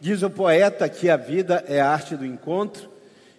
Diz 0.00 0.22
o 0.22 0.30
poeta 0.30 0.88
que 0.88 1.10
a 1.10 1.16
vida 1.16 1.62
é 1.68 1.80
a 1.80 1.90
arte 1.90 2.16
do 2.16 2.24
encontro, 2.24 2.88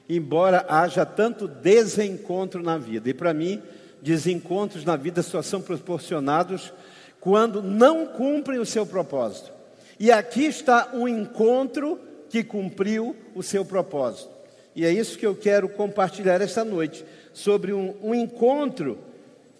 embora 0.07 0.65
haja 0.69 1.05
tanto 1.05 1.47
desencontro 1.47 2.61
na 2.61 2.77
vida. 2.77 3.09
E 3.09 3.13
para 3.13 3.33
mim, 3.33 3.61
desencontros 4.01 4.85
na 4.85 4.95
vida 4.95 5.23
só 5.23 5.41
são 5.41 5.61
proporcionados 5.61 6.71
quando 7.19 7.63
não 7.63 8.05
cumprem 8.05 8.59
o 8.59 8.65
seu 8.65 8.85
propósito. 8.85 9.51
E 9.99 10.11
aqui 10.11 10.45
está 10.45 10.89
um 10.93 11.07
encontro 11.07 11.99
que 12.29 12.43
cumpriu 12.43 13.15
o 13.35 13.41
seu 13.41 13.65
propósito. 13.65 14.29
E 14.75 14.85
é 14.85 14.91
isso 14.91 15.17
que 15.17 15.25
eu 15.25 15.35
quero 15.35 15.67
compartilhar 15.67 16.41
esta 16.41 16.63
noite, 16.63 17.03
sobre 17.33 17.73
um, 17.73 17.95
um 18.01 18.13
encontro 18.13 18.97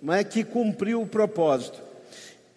não 0.02 0.14
é, 0.14 0.24
que 0.24 0.44
cumpriu 0.44 1.02
o 1.02 1.08
propósito. 1.08 1.82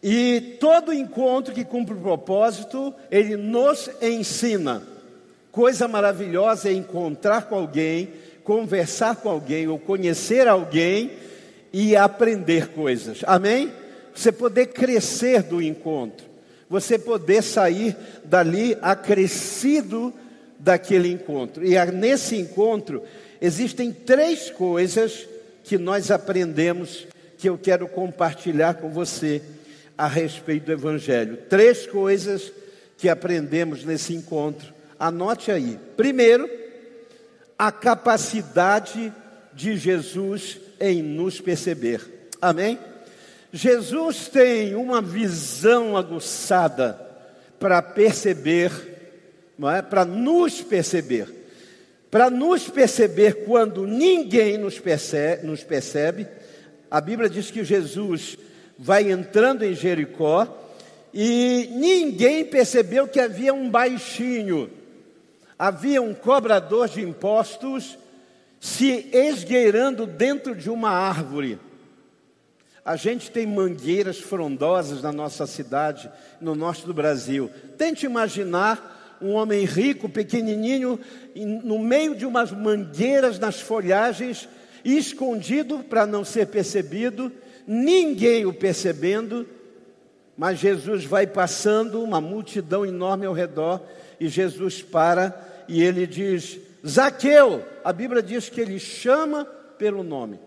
E 0.06 0.58
todo 0.60 0.92
encontro 0.92 1.54
que 1.54 1.64
cumpre 1.64 1.94
o 1.94 2.00
propósito, 2.00 2.92
ele 3.10 3.38
nos 3.38 3.88
ensina. 4.02 4.82
Coisa 5.50 5.88
maravilhosa 5.88 6.68
é 6.68 6.74
encontrar 6.74 7.48
com 7.48 7.54
alguém, 7.54 8.10
conversar 8.44 9.16
com 9.16 9.30
alguém 9.30 9.66
ou 9.66 9.78
conhecer 9.78 10.46
alguém 10.46 11.12
e 11.72 11.96
aprender 11.96 12.68
coisas. 12.68 13.22
Amém? 13.26 13.72
Você 14.14 14.30
poder 14.30 14.66
crescer 14.66 15.42
do 15.42 15.62
encontro, 15.62 16.26
você 16.68 16.98
poder 16.98 17.42
sair 17.42 17.96
dali 18.22 18.76
acrescido 18.82 20.12
daquele 20.58 21.10
encontro. 21.10 21.64
E 21.64 21.82
nesse 21.92 22.36
encontro 22.36 23.02
existem 23.40 23.90
três 23.90 24.50
coisas 24.50 25.26
que 25.64 25.78
nós 25.78 26.10
aprendemos 26.10 27.06
que 27.38 27.48
eu 27.48 27.56
quero 27.56 27.88
compartilhar 27.88 28.74
com 28.74 28.90
você 28.90 29.40
a 29.96 30.06
respeito 30.06 30.66
do 30.66 30.72
Evangelho. 30.72 31.38
Três 31.48 31.86
coisas 31.86 32.52
que 32.98 33.08
aprendemos 33.08 33.84
nesse 33.84 34.14
encontro. 34.14 34.72
Anote 34.98 35.50
aí. 35.50 35.78
Primeiro, 35.96 36.48
a 37.58 37.70
capacidade 37.70 39.12
de 39.52 39.76
Jesus 39.76 40.58
em 40.80 41.02
nos 41.02 41.40
perceber. 41.40 42.28
Amém? 42.40 42.78
Jesus 43.52 44.28
tem 44.28 44.74
uma 44.74 45.00
visão 45.00 45.96
aguçada 45.96 47.00
para 47.58 47.80
perceber, 47.80 48.72
não 49.56 49.70
é? 49.70 49.80
Para 49.80 50.04
nos 50.04 50.60
perceber. 50.60 51.28
Para 52.10 52.30
nos 52.30 52.68
perceber 52.68 53.44
quando 53.44 53.86
ninguém 53.86 54.58
nos 54.58 54.78
percebe, 54.78 55.46
nos 55.46 55.62
percebe. 55.62 56.26
A 56.90 57.00
Bíblia 57.00 57.28
diz 57.28 57.50
que 57.50 57.64
Jesus 57.64 58.36
vai 58.78 59.10
entrando 59.10 59.64
em 59.64 59.74
Jericó 59.74 60.46
e 61.12 61.68
ninguém 61.72 62.44
percebeu 62.44 63.06
que 63.06 63.20
havia 63.20 63.54
um 63.54 63.70
baixinho, 63.70 64.70
havia 65.58 66.02
um 66.02 66.12
cobrador 66.12 66.88
de 66.88 67.00
impostos 67.00 67.96
se 68.58 69.08
esgueirando 69.12 70.06
dentro 70.06 70.54
de 70.54 70.70
uma 70.70 70.90
árvore. 70.90 71.58
A 72.84 72.96
gente 72.96 73.30
tem 73.30 73.46
mangueiras 73.46 74.18
frondosas 74.18 75.02
na 75.02 75.12
nossa 75.12 75.46
cidade, 75.46 76.10
no 76.40 76.54
norte 76.54 76.84
do 76.84 76.92
Brasil. 76.92 77.50
Tente 77.78 78.04
imaginar 78.04 79.16
um 79.22 79.32
homem 79.32 79.64
rico, 79.64 80.08
pequenininho, 80.08 81.00
no 81.62 81.78
meio 81.78 82.14
de 82.14 82.26
umas 82.26 82.50
mangueiras 82.50 83.38
nas 83.38 83.60
folhagens, 83.60 84.48
escondido 84.84 85.78
para 85.78 86.04
não 86.04 86.24
ser 86.24 86.48
percebido, 86.48 87.32
ninguém 87.66 88.46
o 88.46 88.52
percebendo, 88.52 89.46
mas 90.36 90.58
Jesus 90.58 91.04
vai 91.04 91.26
passando, 91.26 92.02
uma 92.02 92.20
multidão 92.20 92.84
enorme 92.84 93.26
ao 93.26 93.32
redor, 93.32 93.82
e 94.20 94.28
Jesus 94.28 94.82
para 94.82 95.64
e 95.68 95.82
ele 95.82 96.06
diz: 96.06 96.58
Zaqueu, 96.86 97.64
a 97.82 97.92
Bíblia 97.92 98.22
diz 98.22 98.48
que 98.48 98.60
ele 98.60 98.78
chama 98.78 99.44
pelo 99.78 100.02
nome. 100.02 100.38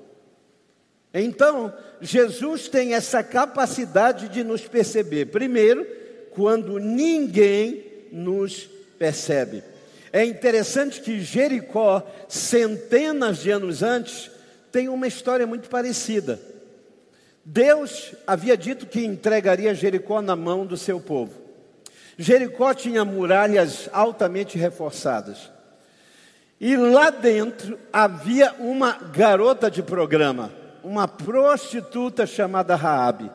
Então, 1.14 1.74
Jesus 2.00 2.68
tem 2.68 2.94
essa 2.94 3.24
capacidade 3.24 4.30
de 4.30 4.44
nos 4.44 4.62
perceber. 4.62 5.28
Primeiro, 5.28 5.86
quando 6.32 6.78
ninguém 6.78 7.84
nos 8.12 8.70
percebe. 9.00 9.64
É 10.14 10.24
interessante 10.24 11.02
que 11.02 11.20
Jericó, 11.20 12.06
centenas 12.28 13.40
de 13.40 13.50
anos 13.50 13.82
antes, 13.82 14.30
tem 14.72 14.88
uma 14.90 15.08
história 15.08 15.48
muito 15.48 15.70
parecida. 15.70 16.40
Deus 17.50 18.14
havia 18.28 18.58
dito 18.58 18.86
que 18.86 19.06
entregaria 19.06 19.74
Jericó 19.74 20.22
na 20.22 20.36
mão 20.36 20.66
do 20.66 20.76
seu 20.76 21.00
povo. 21.00 21.32
Jericó 22.18 22.74
tinha 22.74 23.06
muralhas 23.06 23.90
altamente 23.94 24.58
reforçadas. 24.58 25.50
E 26.60 26.76
lá 26.76 27.10
dentro 27.10 27.80
havia 27.94 28.54
uma 28.60 28.92
garota 28.92 29.72
de 29.72 29.82
programa, 29.82 30.52
uma 30.84 31.08
prostituta 31.08 32.28
chamada 32.28 32.76
Raabe, 32.76 33.32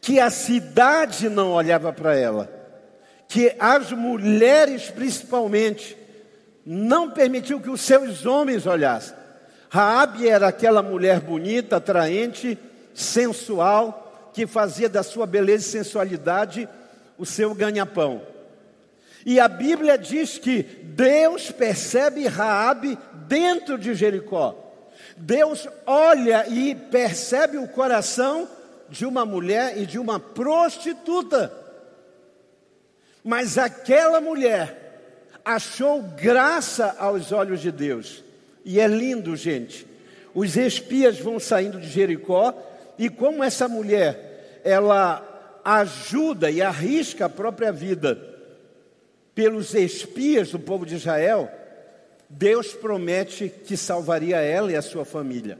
que 0.00 0.18
a 0.18 0.30
cidade 0.30 1.28
não 1.28 1.52
olhava 1.52 1.92
para 1.92 2.16
ela, 2.16 2.50
que 3.28 3.54
as 3.58 3.92
mulheres 3.92 4.90
principalmente 4.90 5.94
não 6.64 7.10
permitiu 7.10 7.60
que 7.60 7.68
os 7.68 7.82
seus 7.82 8.24
homens 8.24 8.64
olhassem. 8.66 9.14
Raabe 9.68 10.26
era 10.26 10.48
aquela 10.48 10.82
mulher 10.82 11.20
bonita, 11.20 11.76
atraente, 11.76 12.58
sensual, 12.94 14.30
que 14.32 14.46
fazia 14.46 14.88
da 14.88 15.02
sua 15.02 15.26
beleza 15.26 15.66
e 15.66 15.70
sensualidade 15.70 16.68
o 17.18 17.26
seu 17.26 17.54
ganha-pão. 17.54 18.22
E 19.26 19.40
a 19.40 19.48
Bíblia 19.48 19.96
diz 19.96 20.38
que 20.38 20.62
Deus 20.62 21.50
percebe 21.50 22.26
Raabe 22.26 22.98
dentro 23.26 23.78
de 23.78 23.94
Jericó. 23.94 24.54
Deus 25.16 25.68
olha 25.86 26.46
e 26.48 26.74
percebe 26.74 27.56
o 27.56 27.68
coração 27.68 28.48
de 28.88 29.06
uma 29.06 29.24
mulher 29.24 29.78
e 29.78 29.86
de 29.86 29.98
uma 29.98 30.20
prostituta. 30.20 31.52
Mas 33.22 33.56
aquela 33.56 34.20
mulher 34.20 34.84
achou 35.44 36.02
graça 36.02 36.94
aos 36.98 37.32
olhos 37.32 37.60
de 37.60 37.70
Deus. 37.70 38.22
E 38.64 38.78
é 38.80 38.86
lindo, 38.86 39.34
gente. 39.36 39.86
Os 40.34 40.56
espias 40.56 41.18
vão 41.18 41.38
saindo 41.38 41.80
de 41.80 41.88
Jericó 41.88 42.52
e 42.98 43.08
como 43.08 43.42
essa 43.42 43.68
mulher, 43.68 44.60
ela 44.64 45.60
ajuda 45.64 46.50
e 46.50 46.60
arrisca 46.60 47.26
a 47.26 47.30
própria 47.30 47.72
vida 47.72 48.34
pelos 49.34 49.74
espias 49.74 50.50
do 50.50 50.58
povo 50.58 50.86
de 50.86 50.94
Israel, 50.94 51.50
Deus 52.28 52.72
promete 52.72 53.48
que 53.48 53.76
salvaria 53.76 54.38
ela 54.38 54.70
e 54.70 54.76
a 54.76 54.82
sua 54.82 55.04
família. 55.04 55.58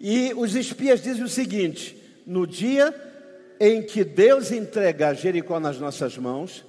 E 0.00 0.32
os 0.34 0.54
espias 0.56 1.02
dizem 1.02 1.22
o 1.22 1.28
seguinte: 1.28 1.96
no 2.26 2.46
dia 2.46 2.92
em 3.60 3.82
que 3.82 4.02
Deus 4.02 4.50
entregar 4.50 5.14
Jericó 5.14 5.60
nas 5.60 5.78
nossas 5.78 6.18
mãos, 6.18 6.64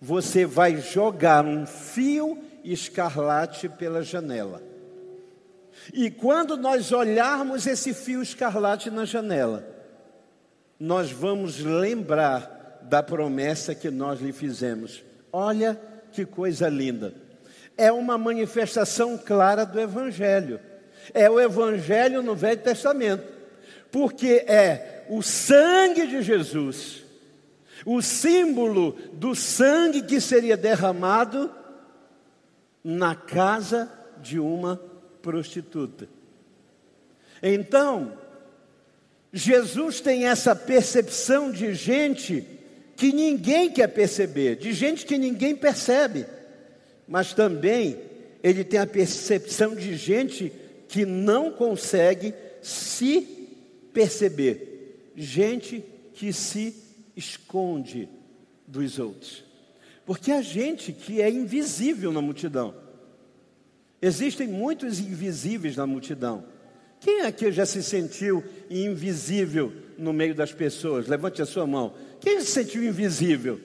você 0.00 0.46
vai 0.46 0.80
jogar 0.80 1.44
um 1.44 1.66
fio 1.66 2.38
escarlate 2.64 3.68
pela 3.68 4.02
janela. 4.02 4.62
E 5.92 6.10
quando 6.10 6.56
nós 6.56 6.92
olharmos 6.92 7.66
esse 7.66 7.92
fio 7.92 8.22
escarlate 8.22 8.90
na 8.90 9.04
janela, 9.04 9.66
nós 10.78 11.10
vamos 11.10 11.58
lembrar 11.58 12.80
da 12.82 13.02
promessa 13.02 13.74
que 13.74 13.90
nós 13.90 14.20
lhe 14.20 14.32
fizemos. 14.32 15.02
Olha 15.32 15.80
que 16.12 16.24
coisa 16.24 16.68
linda. 16.68 17.14
É 17.76 17.90
uma 17.90 18.16
manifestação 18.16 19.18
clara 19.18 19.64
do 19.64 19.80
Evangelho. 19.80 20.60
É 21.12 21.28
o 21.28 21.40
Evangelho 21.40 22.22
no 22.22 22.34
Velho 22.34 22.60
Testamento. 22.60 23.24
Porque 23.90 24.44
é 24.46 25.04
o 25.08 25.22
sangue 25.22 26.06
de 26.06 26.22
Jesus, 26.22 27.04
o 27.84 28.00
símbolo 28.00 28.96
do 29.12 29.34
sangue 29.34 30.02
que 30.02 30.20
seria 30.20 30.56
derramado 30.56 31.50
na 32.82 33.14
casa 33.14 33.90
de 34.20 34.38
uma 34.38 34.80
prostituta. 35.24 36.06
Então, 37.42 38.12
Jesus 39.32 40.02
tem 40.02 40.26
essa 40.26 40.54
percepção 40.54 41.50
de 41.50 41.74
gente 41.74 42.46
que 42.94 43.10
ninguém 43.10 43.70
quer 43.70 43.88
perceber, 43.88 44.56
de 44.56 44.74
gente 44.74 45.06
que 45.06 45.16
ninguém 45.16 45.56
percebe, 45.56 46.26
mas 47.08 47.32
também 47.32 47.98
ele 48.42 48.62
tem 48.62 48.78
a 48.78 48.86
percepção 48.86 49.74
de 49.74 49.96
gente 49.96 50.52
que 50.88 51.06
não 51.06 51.50
consegue 51.50 52.34
se 52.60 53.22
perceber, 53.94 55.10
gente 55.16 55.82
que 56.12 56.34
se 56.34 56.76
esconde 57.16 58.10
dos 58.66 58.98
outros. 58.98 59.42
Porque 60.04 60.30
a 60.30 60.42
gente 60.42 60.92
que 60.92 61.22
é 61.22 61.30
invisível 61.30 62.12
na 62.12 62.20
multidão. 62.20 62.83
Existem 64.04 64.46
muitos 64.46 65.00
invisíveis 65.00 65.76
na 65.76 65.86
multidão. 65.86 66.44
Quem 67.00 67.22
aqui 67.22 67.50
já 67.50 67.64
se 67.64 67.82
sentiu 67.82 68.44
invisível 68.68 69.72
no 69.96 70.12
meio 70.12 70.34
das 70.34 70.52
pessoas? 70.52 71.08
Levante 71.08 71.40
a 71.40 71.46
sua 71.46 71.66
mão. 71.66 71.94
Quem 72.20 72.38
se 72.42 72.48
sentiu 72.48 72.84
invisível? 72.84 73.58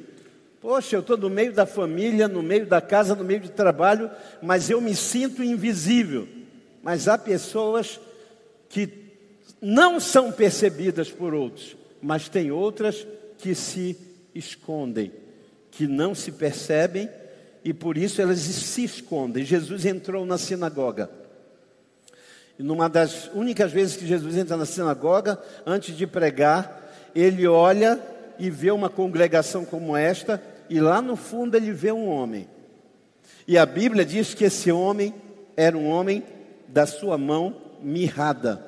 Poxa, 0.62 0.96
eu 0.96 1.02
estou 1.02 1.18
no 1.18 1.30
meio 1.30 1.52
da 1.52 1.66
família, 1.66 2.30
no 2.30 2.42
meio 2.42 2.66
da 2.66 2.80
casa, 2.80 3.16
no 3.16 3.24
meio 3.26 3.42
do 3.42 3.50
trabalho, 3.50 4.10
mas 4.42 4.70
eu 4.70 4.80
me 4.80 4.96
sinto 4.96 5.44
invisível. 5.44 6.26
Mas 6.82 7.10
há 7.10 7.18
pessoas 7.18 8.00
que 8.70 8.88
não 9.62 10.00
são 10.00 10.32
percebidas 10.32 11.12
por 11.12 11.34
outros, 11.34 11.76
mas 12.02 12.30
tem 12.30 12.50
outras 12.50 13.06
que 13.40 13.54
se 13.54 13.98
escondem, 14.34 15.12
que 15.70 15.86
não 15.86 16.16
se 16.16 16.32
percebem 16.32 17.10
e 17.69 17.74
por 17.74 18.00
isso 18.00 18.19
elas 18.19 18.39
se 18.39 18.83
escondem. 18.83 19.45
Jesus 19.45 19.86
entrou 19.86 20.25
na 20.25 20.39
sinagoga. 20.39 21.07
E 22.57 22.63
numa 22.63 22.89
das 22.89 23.30
únicas 23.31 23.71
vezes 23.71 23.95
que 23.95 24.07
Jesus 24.07 24.36
entra 24.36 24.57
na 24.57 24.66
sinagoga, 24.66 25.39
antes 25.68 25.95
de 25.95 26.07
pregar, 26.07 26.92
ele 27.13 27.45
olha 27.45 28.01
e 28.39 28.50
vê 28.50 28.71
uma 28.71 28.89
congregação 28.89 29.63
como 29.63 29.95
esta, 29.95 30.42
e 30.68 30.80
lá 30.80 31.00
no 31.00 31.16
fundo 31.16 31.56
ele 31.56 31.71
vê 31.71 31.92
um 31.92 32.10
homem. 32.10 32.50
E 33.48 33.56
a 33.56 33.68
Bíblia 33.68 34.04
diz 34.04 34.33
que 34.33 34.45
esse 34.45 34.71
homem 34.71 35.13
era 35.56 35.77
um 35.77 35.88
homem 35.88 36.24
da 36.68 36.88
sua 36.88 37.19
mão 37.19 37.56
mirrada. 37.83 38.66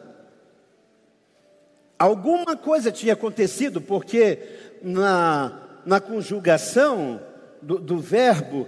Alguma 1.98 2.56
coisa 2.56 2.92
tinha 2.92 3.14
acontecido, 3.14 3.82
porque 3.82 4.38
na, 4.84 5.60
na 5.88 6.00
conjugação 6.00 7.20
do, 7.62 7.78
do 7.78 8.00
verbo 8.00 8.68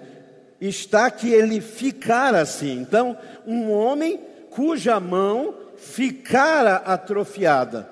está 0.68 1.10
que 1.12 1.30
ele 1.30 1.60
ficara 1.62 2.42
assim. 2.42 2.80
Então, 2.80 3.18
um 3.46 3.72
homem 3.72 4.20
cuja 4.50 5.00
mão 5.00 5.56
ficara 5.78 6.76
atrofiada. 6.78 7.90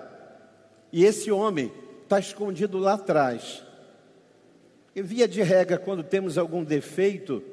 E 0.92 1.04
esse 1.04 1.32
homem 1.32 1.72
está 2.04 2.20
escondido 2.20 2.78
lá 2.78 2.94
atrás. 2.94 3.64
E 4.96 5.02
via 5.02 5.28
de 5.28 5.42
regra, 5.42 5.78
quando 5.78 6.04
temos 6.04 6.38
algum 6.38 6.64
defeito 6.64 7.44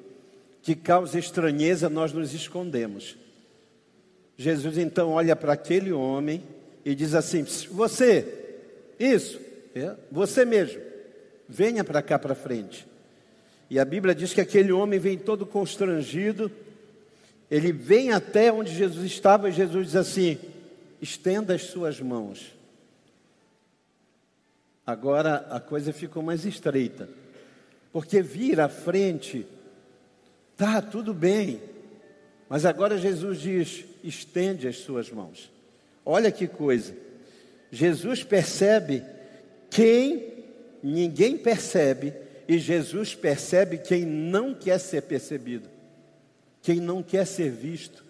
que 0.60 0.74
causa 0.74 1.18
estranheza, 1.18 1.88
nós 1.88 2.12
nos 2.12 2.34
escondemos. 2.34 3.16
Jesus 4.36 4.78
então 4.78 5.10
olha 5.10 5.34
para 5.34 5.52
aquele 5.52 5.92
homem 5.92 6.42
e 6.84 6.94
diz 6.94 7.14
assim: 7.14 7.44
Você, 7.70 8.56
isso, 8.98 9.40
é, 9.74 9.94
você 10.10 10.44
mesmo, 10.44 10.80
venha 11.48 11.82
para 11.82 12.02
cá 12.02 12.18
para 12.18 12.34
frente. 12.34 12.86
E 13.70 13.78
a 13.78 13.84
Bíblia 13.84 14.14
diz 14.14 14.32
que 14.32 14.40
aquele 14.40 14.72
homem 14.72 14.98
vem 14.98 15.18
todo 15.18 15.44
constrangido, 15.44 16.50
ele 17.50 17.72
vem 17.72 18.12
até 18.12 18.52
onde 18.52 18.74
Jesus 18.74 19.04
estava 19.04 19.48
e 19.48 19.52
Jesus 19.52 19.86
diz 19.88 19.96
assim: 19.96 20.38
estenda 21.00 21.54
as 21.54 21.64
suas 21.64 22.00
mãos. 22.00 22.54
Agora 24.86 25.46
a 25.50 25.60
coisa 25.60 25.92
ficou 25.92 26.22
mais 26.22 26.46
estreita, 26.46 27.08
porque 27.92 28.22
vir 28.22 28.58
à 28.58 28.70
frente, 28.70 29.46
tá 30.56 30.80
tudo 30.80 31.12
bem, 31.12 31.60
mas 32.48 32.64
agora 32.64 32.96
Jesus 32.96 33.38
diz: 33.38 33.84
estende 34.02 34.66
as 34.66 34.78
suas 34.78 35.10
mãos. 35.10 35.50
Olha 36.06 36.32
que 36.32 36.46
coisa, 36.46 36.96
Jesus 37.70 38.24
percebe 38.24 39.04
quem 39.68 40.38
ninguém 40.82 41.36
percebe 41.36 42.14
e 42.48 42.58
Jesus 42.58 43.14
percebe 43.14 43.76
quem 43.76 44.06
não 44.06 44.54
quer 44.54 44.78
ser 44.78 45.02
percebido, 45.02 45.68
quem 46.62 46.80
não 46.80 47.02
quer 47.02 47.26
ser 47.26 47.50
visto, 47.50 48.02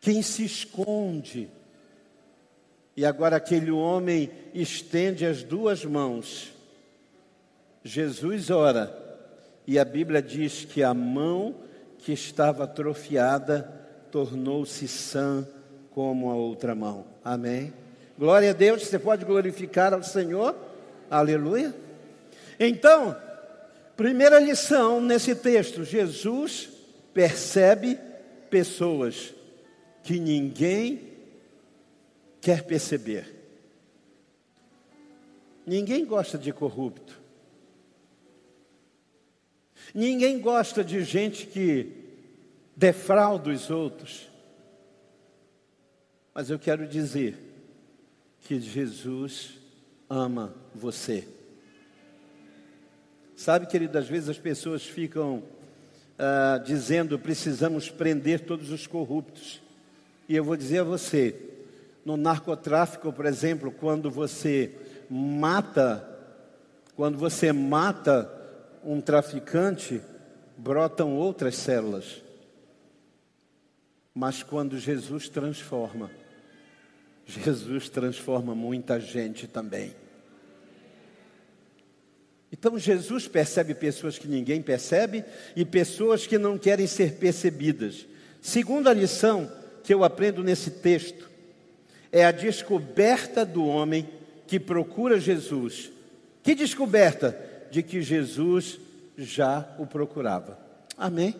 quem 0.00 0.22
se 0.22 0.46
esconde. 0.46 1.50
E 2.96 3.04
agora 3.04 3.36
aquele 3.36 3.70
homem 3.70 4.30
estende 4.54 5.26
as 5.26 5.42
duas 5.42 5.84
mãos. 5.84 6.52
Jesus 7.84 8.48
ora, 8.50 8.96
e 9.66 9.78
a 9.78 9.84
Bíblia 9.84 10.22
diz 10.22 10.64
que 10.64 10.82
a 10.82 10.94
mão 10.94 11.54
que 11.98 12.12
estava 12.12 12.64
atrofiada 12.64 13.70
tornou-se 14.10 14.88
sã 14.88 15.46
como 15.90 16.30
a 16.30 16.34
outra 16.34 16.74
mão. 16.74 17.04
Amém. 17.22 17.74
Glória 18.18 18.50
a 18.50 18.54
Deus, 18.54 18.86
você 18.86 18.98
pode 18.98 19.26
glorificar 19.26 19.92
ao 19.92 20.02
Senhor. 20.02 20.56
Aleluia. 21.10 21.74
Então, 22.58 23.16
primeira 23.96 24.40
lição 24.40 25.00
nesse 25.00 25.34
texto: 25.34 25.84
Jesus 25.84 26.68
percebe 27.14 27.98
pessoas 28.50 29.34
que 30.02 30.18
ninguém 30.18 31.08
quer 32.40 32.64
perceber. 32.64 33.34
Ninguém 35.66 36.04
gosta 36.04 36.38
de 36.38 36.52
corrupto. 36.52 37.20
Ninguém 39.94 40.40
gosta 40.40 40.82
de 40.82 41.02
gente 41.02 41.46
que 41.46 41.92
defrauda 42.76 43.50
os 43.50 43.70
outros. 43.70 44.30
Mas 46.32 46.50
eu 46.50 46.58
quero 46.58 46.86
dizer 46.86 47.36
que 48.40 48.60
Jesus 48.60 49.58
ama 50.08 50.54
você. 50.74 51.26
Sabe, 53.38 53.66
querido, 53.66 53.96
às 53.96 54.08
vezes 54.08 54.28
as 54.28 54.36
pessoas 54.36 54.82
ficam 54.82 55.44
uh, 56.18 56.60
dizendo 56.64 57.16
precisamos 57.20 57.88
prender 57.88 58.40
todos 58.40 58.72
os 58.72 58.84
corruptos. 58.84 59.62
E 60.28 60.34
eu 60.34 60.42
vou 60.42 60.56
dizer 60.56 60.80
a 60.80 60.84
você, 60.84 61.36
no 62.04 62.16
narcotráfico, 62.16 63.12
por 63.12 63.26
exemplo, 63.26 63.70
quando 63.70 64.10
você 64.10 64.74
mata, 65.08 66.04
quando 66.96 67.16
você 67.16 67.52
mata 67.52 68.28
um 68.82 69.00
traficante, 69.00 70.02
brotam 70.56 71.14
outras 71.14 71.54
células. 71.54 72.20
Mas 74.12 74.42
quando 74.42 74.76
Jesus 74.80 75.28
transforma, 75.28 76.10
Jesus 77.24 77.88
transforma 77.88 78.52
muita 78.52 78.98
gente 78.98 79.46
também. 79.46 79.94
Então 82.50 82.78
Jesus 82.78 83.28
percebe 83.28 83.74
pessoas 83.74 84.18
que 84.18 84.26
ninguém 84.26 84.62
percebe 84.62 85.24
e 85.54 85.64
pessoas 85.64 86.26
que 86.26 86.38
não 86.38 86.56
querem 86.56 86.86
ser 86.86 87.14
percebidas. 87.14 88.06
Segunda 88.40 88.92
lição 88.92 89.50
que 89.82 89.92
eu 89.92 90.02
aprendo 90.02 90.42
nesse 90.42 90.70
texto 90.70 91.28
é 92.10 92.24
a 92.24 92.32
descoberta 92.32 93.44
do 93.44 93.66
homem 93.66 94.08
que 94.46 94.58
procura 94.58 95.20
Jesus. 95.20 95.90
Que 96.42 96.54
descoberta? 96.54 97.38
De 97.70 97.82
que 97.82 98.00
Jesus 98.00 98.78
já 99.16 99.68
o 99.78 99.86
procurava. 99.86 100.58
Amém? 100.96 101.34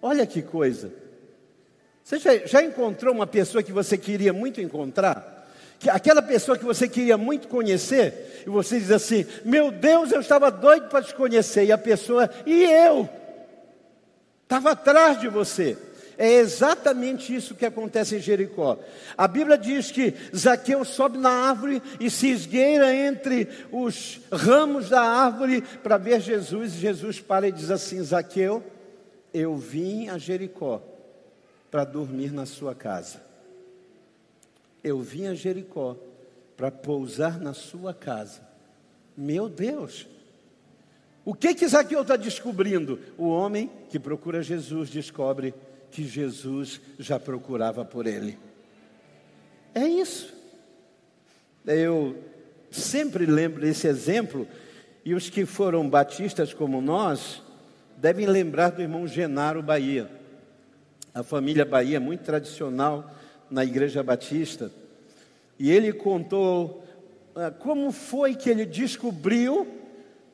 Olha 0.00 0.24
que 0.24 0.40
coisa. 0.40 0.92
Você 2.04 2.18
já, 2.18 2.36
já 2.46 2.62
encontrou 2.62 3.12
uma 3.12 3.26
pessoa 3.26 3.62
que 3.62 3.72
você 3.72 3.98
queria 3.98 4.32
muito 4.32 4.60
encontrar? 4.60 5.37
Que 5.78 5.88
aquela 5.88 6.20
pessoa 6.20 6.58
que 6.58 6.64
você 6.64 6.88
queria 6.88 7.16
muito 7.16 7.48
conhecer, 7.48 8.42
e 8.46 8.50
você 8.50 8.78
diz 8.78 8.90
assim: 8.90 9.24
Meu 9.44 9.70
Deus, 9.70 10.10
eu 10.10 10.20
estava 10.20 10.50
doido 10.50 10.88
para 10.88 11.02
te 11.02 11.14
conhecer, 11.14 11.64
e 11.64 11.72
a 11.72 11.78
pessoa, 11.78 12.28
e 12.44 12.64
eu, 12.64 13.08
estava 14.42 14.72
atrás 14.72 15.20
de 15.20 15.28
você. 15.28 15.76
É 16.20 16.32
exatamente 16.32 17.32
isso 17.32 17.54
que 17.54 17.64
acontece 17.64 18.16
em 18.16 18.20
Jericó. 18.20 18.76
A 19.16 19.28
Bíblia 19.28 19.56
diz 19.56 19.92
que 19.92 20.12
Zaqueu 20.36 20.84
sobe 20.84 21.16
na 21.16 21.30
árvore 21.30 21.80
e 22.00 22.10
se 22.10 22.28
esgueira 22.28 22.92
entre 22.92 23.48
os 23.70 24.20
ramos 24.32 24.88
da 24.88 25.00
árvore 25.00 25.62
para 25.80 25.96
ver 25.96 26.20
Jesus. 26.20 26.74
E 26.74 26.78
Jesus 26.78 27.20
para 27.20 27.46
e 27.46 27.52
diz 27.52 27.70
assim: 27.70 28.02
Zaqueu, 28.02 28.64
eu 29.32 29.56
vim 29.56 30.08
a 30.08 30.18
Jericó 30.18 30.82
para 31.70 31.84
dormir 31.84 32.32
na 32.32 32.46
sua 32.46 32.74
casa. 32.74 33.27
Eu 34.82 35.00
vim 35.00 35.26
a 35.26 35.34
Jericó 35.34 35.96
para 36.56 36.70
pousar 36.70 37.38
na 37.38 37.54
sua 37.54 37.94
casa. 37.94 38.40
Meu 39.16 39.48
Deus! 39.48 40.06
O 41.24 41.34
que 41.34 41.54
que 41.54 41.68
Zaqueu 41.68 42.02
está 42.02 42.16
descobrindo? 42.16 42.98
O 43.18 43.28
homem 43.28 43.70
que 43.90 43.98
procura 43.98 44.42
Jesus 44.42 44.88
descobre 44.88 45.54
que 45.90 46.04
Jesus 46.04 46.80
já 46.98 47.20
procurava 47.20 47.84
por 47.84 48.06
ele. 48.06 48.38
É 49.74 49.86
isso. 49.86 50.32
Eu 51.66 52.16
sempre 52.70 53.26
lembro 53.26 53.60
desse 53.60 53.86
exemplo, 53.86 54.48
e 55.04 55.14
os 55.14 55.28
que 55.28 55.44
foram 55.44 55.88
batistas 55.88 56.54
como 56.54 56.80
nós 56.80 57.42
devem 57.96 58.26
lembrar 58.26 58.70
do 58.70 58.82
irmão 58.82 59.06
Genaro 59.06 59.62
Bahia. 59.62 60.10
A 61.14 61.22
família 61.22 61.64
Bahia 61.64 61.96
é 61.96 62.00
muito 62.00 62.22
tradicional 62.22 63.14
na 63.50 63.64
Igreja 63.64 64.02
Batista, 64.02 64.70
e 65.58 65.70
ele 65.70 65.92
contou 65.92 66.84
ah, 67.40 67.52
como 67.52 67.92
foi 67.92 68.34
que 68.34 68.50
ele 68.50 68.66
descobriu, 68.66 69.64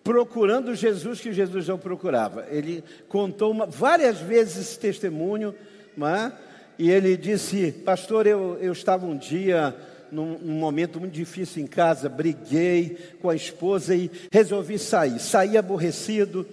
procurando 0.03 0.75
Jesus, 0.75 1.21
que 1.21 1.35
Jesus 1.35 1.69
não 1.69 1.79
procurava. 1.79 2.47
Ele 2.51 2.83
contou 3.09 3.51
uma, 3.51 3.67
várias 3.67 4.19
vezes 4.19 4.57
esse 4.57 4.79
testemunho, 4.79 5.55
é? 5.99 6.33
e 6.79 6.91
ele 6.91 7.15
disse: 7.17 7.73
Pastor, 7.85 8.27
eu, 8.27 8.57
eu 8.59 8.73
estava 8.73 9.05
um 9.05 9.19
dia 9.19 9.77
num, 10.11 10.39
num, 10.39 10.55
momento 10.55 10.99
muito 10.99 11.13
difícil 11.13 11.63
em 11.63 11.67
casa, 11.67 12.09
briguei 12.09 12.97
com 13.21 13.29
a 13.29 13.37
esposa 13.37 13.95
e 13.95 14.11
resolvi 14.33 14.79
sair. 14.79 15.19
Saí 15.19 15.59
aborrecido, 15.59 16.47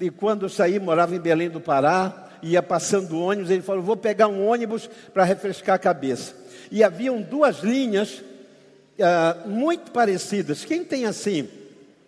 e 0.00 0.08
quando 0.08 0.48
saí, 0.48 0.78
morava 0.78 1.16
em 1.16 1.20
Belém 1.20 1.50
do 1.50 1.60
Pará, 1.60 2.25
ia 2.52 2.62
passando 2.62 3.20
ônibus, 3.20 3.50
ele 3.50 3.62
falou: 3.62 3.82
Vou 3.82 3.96
pegar 3.96 4.28
um 4.28 4.46
ônibus 4.46 4.88
para 5.12 5.24
refrescar 5.24 5.76
a 5.76 5.78
cabeça. 5.78 6.34
E 6.70 6.82
haviam 6.82 7.20
duas 7.20 7.60
linhas 7.60 8.22
uh, 8.98 9.48
muito 9.48 9.90
parecidas. 9.90 10.64
Quem 10.64 10.84
tem 10.84 11.06
assim, 11.06 11.48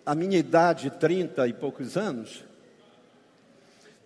a 0.04 0.14
minha 0.14 0.38
idade, 0.38 0.90
30 0.90 1.46
e 1.48 1.52
poucos 1.52 1.96
anos, 1.96 2.44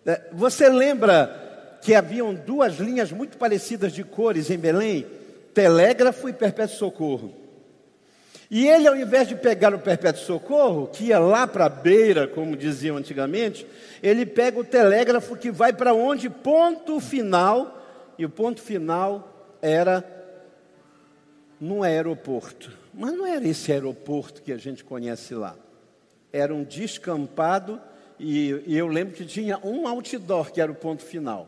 uh, 0.05 0.21
você 0.31 0.69
lembra 0.69 1.77
que 1.81 1.93
haviam 1.93 2.33
duas 2.33 2.77
linhas 2.77 3.11
muito 3.11 3.37
parecidas 3.37 3.91
de 3.91 4.03
cores 4.03 4.49
em 4.49 4.57
Belém? 4.57 5.05
Telégrafo 5.53 6.29
e 6.29 6.33
Perpétuo 6.33 6.77
Socorro. 6.77 7.42
E 8.55 8.67
ele, 8.67 8.87
ao 8.87 8.95
invés 8.95 9.27
de 9.27 9.35
pegar 9.35 9.73
o 9.73 9.79
perpétuo 9.79 10.21
socorro, 10.21 10.85
que 10.85 11.05
ia 11.05 11.17
lá 11.17 11.47
para 11.47 11.65
a 11.65 11.69
beira, 11.69 12.27
como 12.27 12.55
diziam 12.55 12.97
antigamente, 12.97 13.65
ele 13.99 14.27
pega 14.27 14.59
o 14.59 14.63
telégrafo 14.63 15.35
que 15.35 15.49
vai 15.49 15.73
para 15.73 15.91
onde? 15.91 16.29
Ponto 16.29 16.99
final. 16.99 17.83
E 18.15 18.23
o 18.23 18.29
ponto 18.29 18.61
final 18.61 19.57
era 19.59 20.05
num 21.59 21.81
aeroporto. 21.81 22.71
Mas 22.93 23.13
não 23.13 23.25
era 23.25 23.43
esse 23.43 23.71
aeroporto 23.71 24.43
que 24.43 24.51
a 24.51 24.57
gente 24.57 24.83
conhece 24.83 25.33
lá. 25.33 25.55
Era 26.31 26.53
um 26.53 26.63
descampado 26.63 27.81
e, 28.19 28.61
e 28.67 28.77
eu 28.77 28.85
lembro 28.85 29.15
que 29.15 29.25
tinha 29.25 29.57
um 29.63 29.87
outdoor 29.87 30.51
que 30.51 30.61
era 30.61 30.71
o 30.71 30.75
ponto 30.75 31.01
final. 31.01 31.47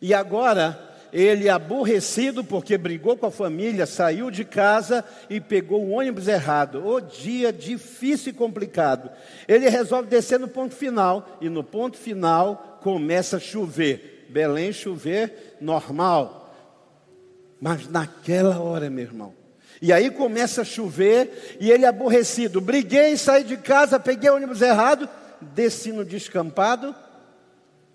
E 0.00 0.14
agora 0.14 0.93
ele 1.14 1.48
aborrecido 1.48 2.42
porque 2.42 2.76
brigou 2.76 3.16
com 3.16 3.26
a 3.26 3.30
família, 3.30 3.86
saiu 3.86 4.32
de 4.32 4.44
casa 4.44 5.04
e 5.30 5.40
pegou 5.40 5.84
o 5.84 5.92
ônibus 5.92 6.26
errado. 6.26 6.84
O 6.84 7.00
dia 7.00 7.52
difícil 7.52 8.32
e 8.32 8.34
complicado. 8.34 9.08
Ele 9.46 9.68
resolve 9.68 10.08
descer 10.08 10.40
no 10.40 10.48
ponto 10.48 10.74
final 10.74 11.38
e 11.40 11.48
no 11.48 11.62
ponto 11.62 11.96
final 11.96 12.80
começa 12.82 13.36
a 13.36 13.40
chover. 13.40 14.26
Belém 14.28 14.72
chover 14.72 15.56
normal. 15.60 16.52
Mas 17.60 17.88
naquela 17.88 18.58
hora, 18.58 18.90
meu 18.90 19.04
irmão, 19.04 19.32
e 19.80 19.92
aí 19.92 20.10
começa 20.10 20.62
a 20.62 20.64
chover 20.64 21.56
e 21.60 21.70
ele 21.70 21.86
aborrecido. 21.86 22.60
Briguei, 22.60 23.16
saí 23.16 23.44
de 23.44 23.56
casa, 23.56 24.00
peguei 24.00 24.30
o 24.30 24.34
ônibus 24.34 24.60
errado, 24.60 25.08
desci 25.40 25.92
no 25.92 26.04
descampado 26.04 26.92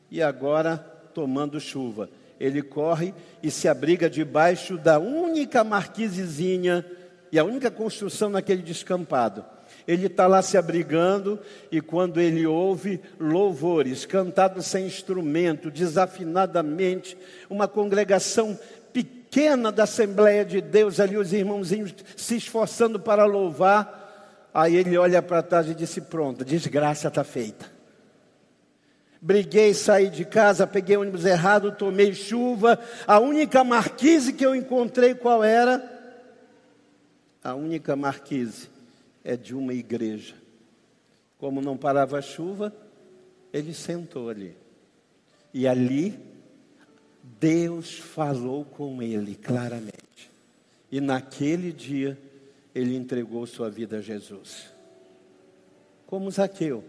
e 0.09 0.21
agora 0.21 0.77
tomando 1.13 1.59
chuva. 1.59 2.09
Ele 2.39 2.61
corre 2.61 3.13
e 3.43 3.51
se 3.51 3.67
abriga 3.67 4.09
debaixo 4.09 4.77
da 4.77 4.97
única 4.97 5.63
marquisezinha 5.63 6.85
e 7.31 7.37
a 7.37 7.43
única 7.43 7.69
construção 7.69 8.29
naquele 8.29 8.61
descampado. 8.61 9.43
Ele 9.87 10.07
está 10.07 10.27
lá 10.27 10.41
se 10.41 10.57
abrigando 10.57 11.39
e 11.71 11.81
quando 11.81 12.19
ele 12.19 12.45
ouve 12.45 13.01
louvores 13.19 14.05
cantados 14.05 14.65
sem 14.65 14.85
instrumento, 14.85 15.69
desafinadamente, 15.69 17.17
uma 17.49 17.67
congregação 17.67 18.57
pequena 18.93 19.71
da 19.71 19.83
Assembleia 19.83 20.45
de 20.45 20.61
Deus, 20.61 20.99
ali 20.99 21.17
os 21.17 21.33
irmãozinhos 21.33 21.93
se 22.15 22.35
esforçando 22.37 22.99
para 22.99 23.25
louvar. 23.25 24.49
Aí 24.53 24.75
ele 24.75 24.97
olha 24.97 25.21
para 25.21 25.43
trás 25.43 25.69
e 25.69 25.75
disse: 25.75 26.01
Pronto, 26.01 26.45
desgraça 26.45 27.07
está 27.07 27.23
feita. 27.23 27.78
Briguei, 29.21 29.73
saí 29.73 30.09
de 30.09 30.23
casa, 30.23 30.65
peguei 30.65 30.95
ônibus 30.95 31.25
errado, 31.25 31.75
tomei 31.75 32.13
chuva. 32.13 32.79
A 33.05 33.19
única 33.19 33.63
marquise 33.63 34.31
que 34.31 34.45
eu 34.45 34.55
encontrei, 34.55 35.13
qual 35.13 35.43
era? 35.43 35.97
A 37.43 37.53
única 37.53 37.95
marquise 37.95 38.69
é 39.23 39.35
de 39.35 39.53
uma 39.53 39.73
igreja. 39.73 40.35
Como 41.37 41.61
não 41.61 41.77
parava 41.77 42.17
a 42.17 42.21
chuva, 42.21 42.73
ele 43.51 43.73
sentou 43.73 44.29
ali. 44.29 44.55
E 45.53 45.67
ali 45.67 46.17
Deus 47.39 47.97
falou 47.97 48.63
com 48.63 49.01
ele 49.01 49.35
claramente. 49.35 50.31
E 50.91 50.99
naquele 50.99 51.71
dia, 51.71 52.17
ele 52.73 52.95
entregou 52.95 53.45
sua 53.45 53.69
vida 53.69 53.97
a 53.97 54.01
Jesus. 54.01 54.67
Como 56.07 56.31
Zaqueu, 56.31 56.83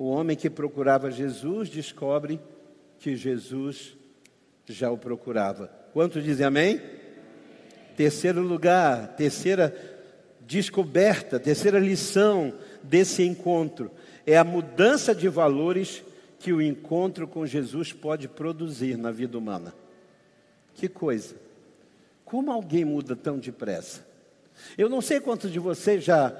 o 0.00 0.08
homem 0.08 0.34
que 0.34 0.48
procurava 0.48 1.10
Jesus 1.10 1.68
descobre 1.68 2.40
que 2.98 3.14
Jesus 3.14 3.98
já 4.64 4.90
o 4.90 4.96
procurava. 4.96 5.70
Quantos 5.92 6.24
dizem 6.24 6.46
amém? 6.46 6.80
Terceiro 7.98 8.40
lugar, 8.40 9.08
terceira 9.08 9.76
descoberta, 10.40 11.38
terceira 11.38 11.78
lição 11.78 12.54
desse 12.82 13.22
encontro 13.24 13.90
é 14.26 14.38
a 14.38 14.42
mudança 14.42 15.14
de 15.14 15.28
valores 15.28 16.02
que 16.38 16.50
o 16.50 16.62
encontro 16.62 17.28
com 17.28 17.44
Jesus 17.44 17.92
pode 17.92 18.26
produzir 18.26 18.96
na 18.96 19.10
vida 19.10 19.36
humana. 19.36 19.74
Que 20.72 20.88
coisa! 20.88 21.36
Como 22.24 22.50
alguém 22.50 22.86
muda 22.86 23.14
tão 23.14 23.38
depressa? 23.38 24.08
Eu 24.78 24.88
não 24.88 25.02
sei 25.02 25.20
quantos 25.20 25.52
de 25.52 25.58
vocês 25.58 26.02
já 26.02 26.34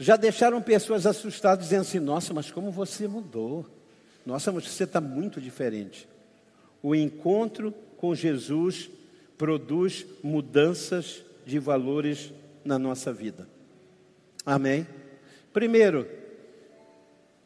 já 0.00 0.16
deixaram 0.16 0.62
pessoas 0.62 1.04
assustadas 1.04 1.66
dizendo 1.66 1.82
assim: 1.82 1.98
Nossa, 2.00 2.32
mas 2.32 2.50
como 2.50 2.70
você 2.70 3.06
mudou? 3.06 3.66
Nossa, 4.24 4.50
mas 4.50 4.66
você 4.66 4.84
está 4.84 4.98
muito 4.98 5.40
diferente. 5.40 6.08
O 6.82 6.94
encontro 6.94 7.72
com 7.98 8.14
Jesus 8.14 8.88
produz 9.36 10.06
mudanças 10.22 11.22
de 11.44 11.58
valores 11.58 12.32
na 12.64 12.78
nossa 12.78 13.12
vida. 13.12 13.46
Amém? 14.44 14.86
Primeiro, 15.52 16.08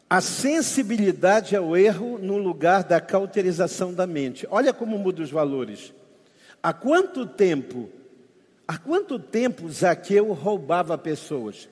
a 0.09 0.21
sensibilidade 0.21 1.57
ao 1.57 1.77
erro 1.77 2.19
no 2.19 2.39
lugar 2.39 2.85
da 2.85 3.01
cauterização 3.01 3.93
da 3.93 4.07
mente. 4.07 4.47
Olha 4.49 4.73
como 4.73 4.97
muda 4.97 5.23
os 5.23 5.31
valores. 5.31 5.93
Há 6.63 6.73
quanto 6.73 7.27
tempo, 7.27 7.91
há 8.67 8.79
quanto 8.79 9.19
tempo 9.19 9.69
Zaqueu 9.69 10.33
roubava 10.33 10.97
pessoas? 10.97 11.69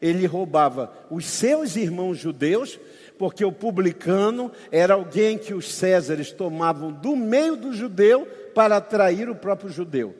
Ele 0.00 0.26
roubava 0.26 0.92
os 1.10 1.26
seus 1.26 1.76
irmãos 1.76 2.18
judeus, 2.18 2.78
porque 3.18 3.44
o 3.44 3.52
publicano 3.52 4.52
era 4.70 4.94
alguém 4.94 5.38
que 5.38 5.54
os 5.54 5.72
césares 5.72 6.32
tomavam 6.32 6.92
do 6.92 7.16
meio 7.16 7.56
do 7.56 7.72
judeu 7.72 8.26
para 8.54 8.76
atrair 8.76 9.28
o 9.28 9.34
próprio 9.34 9.70
judeu. 9.70 10.14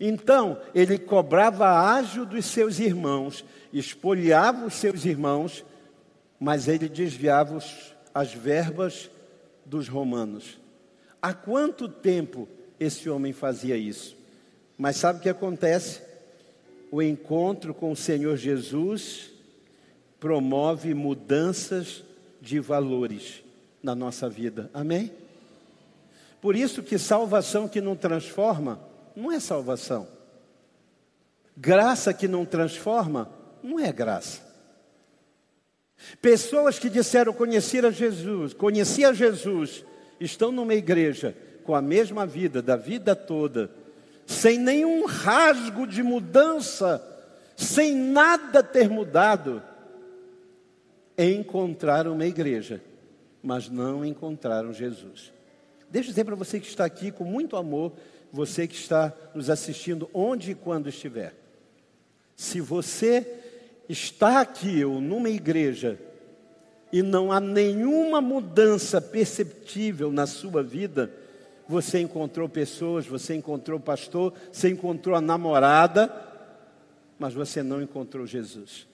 Então, 0.00 0.58
ele 0.74 0.98
cobrava 0.98 1.68
ágio 1.68 2.24
dos 2.24 2.46
seus 2.46 2.80
irmãos, 2.80 3.44
espoliava 3.72 4.66
os 4.66 4.74
seus 4.74 5.04
irmãos 5.04 5.64
mas 6.42 6.66
ele 6.66 6.88
desviava 6.88 7.56
as 8.12 8.34
verbas 8.34 9.08
dos 9.64 9.86
romanos. 9.86 10.58
Há 11.22 11.32
quanto 11.32 11.88
tempo 11.88 12.48
esse 12.80 13.08
homem 13.08 13.32
fazia 13.32 13.76
isso? 13.76 14.16
Mas 14.76 14.96
sabe 14.96 15.20
o 15.20 15.22
que 15.22 15.28
acontece? 15.28 16.02
O 16.92 17.00
encontro 17.00 17.72
com 17.72 17.90
o 17.90 17.96
Senhor 17.96 18.36
Jesus 18.36 19.30
promove 20.20 20.92
mudanças 20.92 22.04
de 22.38 22.60
valores 22.60 23.42
na 23.82 23.94
nossa 23.94 24.28
vida. 24.28 24.70
Amém? 24.74 25.10
Por 26.38 26.54
isso 26.54 26.82
que 26.82 26.98
salvação 26.98 27.66
que 27.66 27.80
não 27.80 27.96
transforma 27.96 28.78
não 29.16 29.32
é 29.32 29.40
salvação. 29.40 30.06
Graça 31.56 32.12
que 32.12 32.28
não 32.28 32.44
transforma 32.44 33.32
não 33.62 33.80
é 33.80 33.90
graça. 33.90 34.42
Pessoas 36.20 36.78
que 36.78 36.90
disseram 36.90 37.32
conhecer 37.32 37.86
a 37.86 37.90
Jesus, 37.90 38.52
conhecia 38.52 39.14
Jesus, 39.14 39.82
estão 40.20 40.52
numa 40.52 40.74
igreja 40.74 41.34
com 41.64 41.74
a 41.74 41.80
mesma 41.80 42.26
vida, 42.26 42.60
da 42.60 42.76
vida 42.76 43.16
toda, 43.16 43.70
sem 44.32 44.58
nenhum 44.58 45.04
rasgo 45.04 45.86
de 45.86 46.02
mudança, 46.02 47.02
sem 47.56 47.94
nada 47.94 48.62
ter 48.62 48.88
mudado, 48.88 49.62
encontraram 51.16 52.14
uma 52.14 52.26
igreja, 52.26 52.82
mas 53.42 53.68
não 53.68 54.04
encontraram 54.04 54.72
Jesus. 54.72 55.32
Deixa 55.90 56.08
eu 56.08 56.12
dizer 56.12 56.24
para 56.24 56.34
você 56.34 56.58
que 56.58 56.66
está 56.66 56.84
aqui 56.84 57.12
com 57.12 57.24
muito 57.24 57.56
amor, 57.56 57.92
você 58.32 58.66
que 58.66 58.74
está 58.74 59.12
nos 59.34 59.50
assistindo 59.50 60.08
onde 60.14 60.52
e 60.52 60.54
quando 60.54 60.88
estiver. 60.88 61.34
Se 62.34 62.60
você 62.60 63.26
está 63.88 64.40
aqui 64.40 64.82
ou 64.84 65.00
numa 65.00 65.28
igreja 65.28 65.98
e 66.90 67.02
não 67.02 67.30
há 67.30 67.38
nenhuma 67.38 68.20
mudança 68.20 69.00
perceptível 69.00 70.10
na 70.10 70.26
sua 70.26 70.62
vida, 70.62 71.12
você 71.68 72.00
encontrou 72.00 72.48
pessoas, 72.48 73.06
você 73.06 73.34
encontrou 73.34 73.78
pastor, 73.78 74.34
você 74.50 74.68
encontrou 74.68 75.14
a 75.14 75.20
namorada, 75.20 76.12
mas 77.18 77.34
você 77.34 77.62
não 77.62 77.80
encontrou 77.80 78.26
Jesus. 78.26 78.86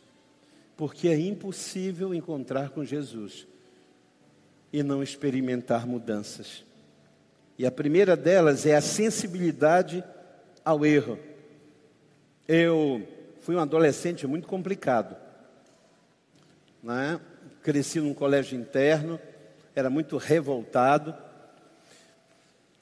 Porque 0.77 1.09
é 1.09 1.19
impossível 1.19 2.15
encontrar 2.15 2.71
com 2.71 2.85
Jesus 2.85 3.47
e 4.73 4.83
não 4.83 5.03
experimentar 5.03 5.87
mudanças. 5.87 6.65
E 7.59 7.67
a 7.67 7.71
primeira 7.71 8.17
delas 8.17 8.67
é 8.67 8.77
a 8.77 8.81
sensibilidade 8.81 10.05
ao 10.65 10.87
erro. 10.87 11.19
Eu 12.47 13.07
fui 13.41 13.57
um 13.57 13.61
adolescente 13.61 14.27
muito 14.27 14.47
complicado. 14.47 15.17
Né? 16.83 17.21
Cresci 17.63 17.99
num 17.99 18.15
colégio 18.15 18.59
interno, 18.59 19.19
era 19.75 19.91
muito 19.91 20.17
revoltado. 20.17 21.15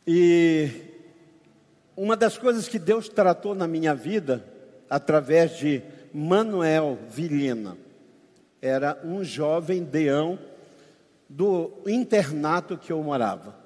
E 0.06 0.70
uma 1.96 2.16
das 2.16 2.38
coisas 2.38 2.68
que 2.68 2.78
Deus 2.78 3.08
tratou 3.08 3.54
na 3.54 3.66
minha 3.66 3.94
vida, 3.94 4.44
através 4.88 5.56
de 5.56 5.82
Manuel 6.12 6.98
Vilhena, 7.10 7.76
era 8.62 9.00
um 9.04 9.24
jovem 9.24 9.82
deão 9.82 10.38
do 11.28 11.72
internato 11.86 12.78
que 12.78 12.92
eu 12.92 13.02
morava. 13.02 13.56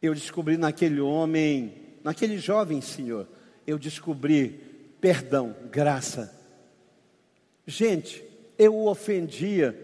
Eu 0.00 0.14
descobri 0.14 0.56
naquele 0.56 1.00
homem, 1.00 1.74
naquele 2.04 2.38
jovem 2.38 2.80
senhor, 2.80 3.26
eu 3.66 3.78
descobri 3.78 4.60
perdão, 5.00 5.54
graça. 5.70 6.32
Gente, 7.66 8.24
eu 8.58 8.74
o 8.74 8.88
ofendia 8.88 9.76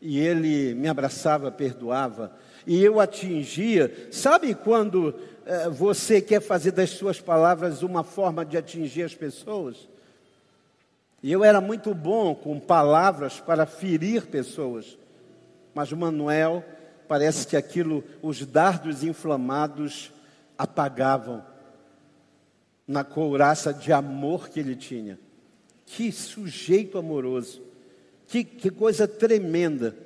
e 0.00 0.18
ele 0.18 0.74
me 0.74 0.88
abraçava, 0.88 1.50
perdoava, 1.50 2.36
e 2.66 2.82
eu 2.82 3.00
atingia. 3.00 4.08
Sabe 4.10 4.54
quando 4.54 5.14
eh, 5.44 5.68
você 5.68 6.20
quer 6.20 6.40
fazer 6.40 6.72
das 6.72 6.90
suas 6.90 7.20
palavras 7.20 7.82
uma 7.82 8.02
forma 8.02 8.44
de 8.44 8.56
atingir 8.56 9.02
as 9.02 9.14
pessoas? 9.14 9.88
E 11.22 11.32
eu 11.32 11.42
era 11.42 11.60
muito 11.60 11.94
bom 11.94 12.34
com 12.34 12.58
palavras 12.58 13.40
para 13.40 13.66
ferir 13.66 14.26
pessoas, 14.26 14.98
mas 15.74 15.92
Manuel 15.92 16.64
parece 17.08 17.46
que 17.46 17.56
aquilo, 17.56 18.04
os 18.20 18.44
dardos 18.44 19.02
inflamados 19.02 20.12
apagavam 20.58 21.44
na 22.86 23.02
couraça 23.02 23.72
de 23.72 23.92
amor 23.92 24.48
que 24.48 24.60
ele 24.60 24.76
tinha. 24.76 25.18
Que 25.84 26.10
sujeito 26.10 26.98
amoroso, 26.98 27.62
que, 28.26 28.44
que 28.44 28.70
coisa 28.70 29.06
tremenda. 29.06 29.96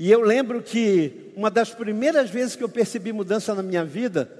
E 0.00 0.10
eu 0.10 0.22
lembro 0.22 0.62
que 0.62 1.30
uma 1.36 1.50
das 1.50 1.74
primeiras 1.74 2.30
vezes 2.30 2.56
que 2.56 2.64
eu 2.64 2.70
percebi 2.70 3.12
mudança 3.12 3.54
na 3.54 3.62
minha 3.62 3.84
vida 3.84 4.30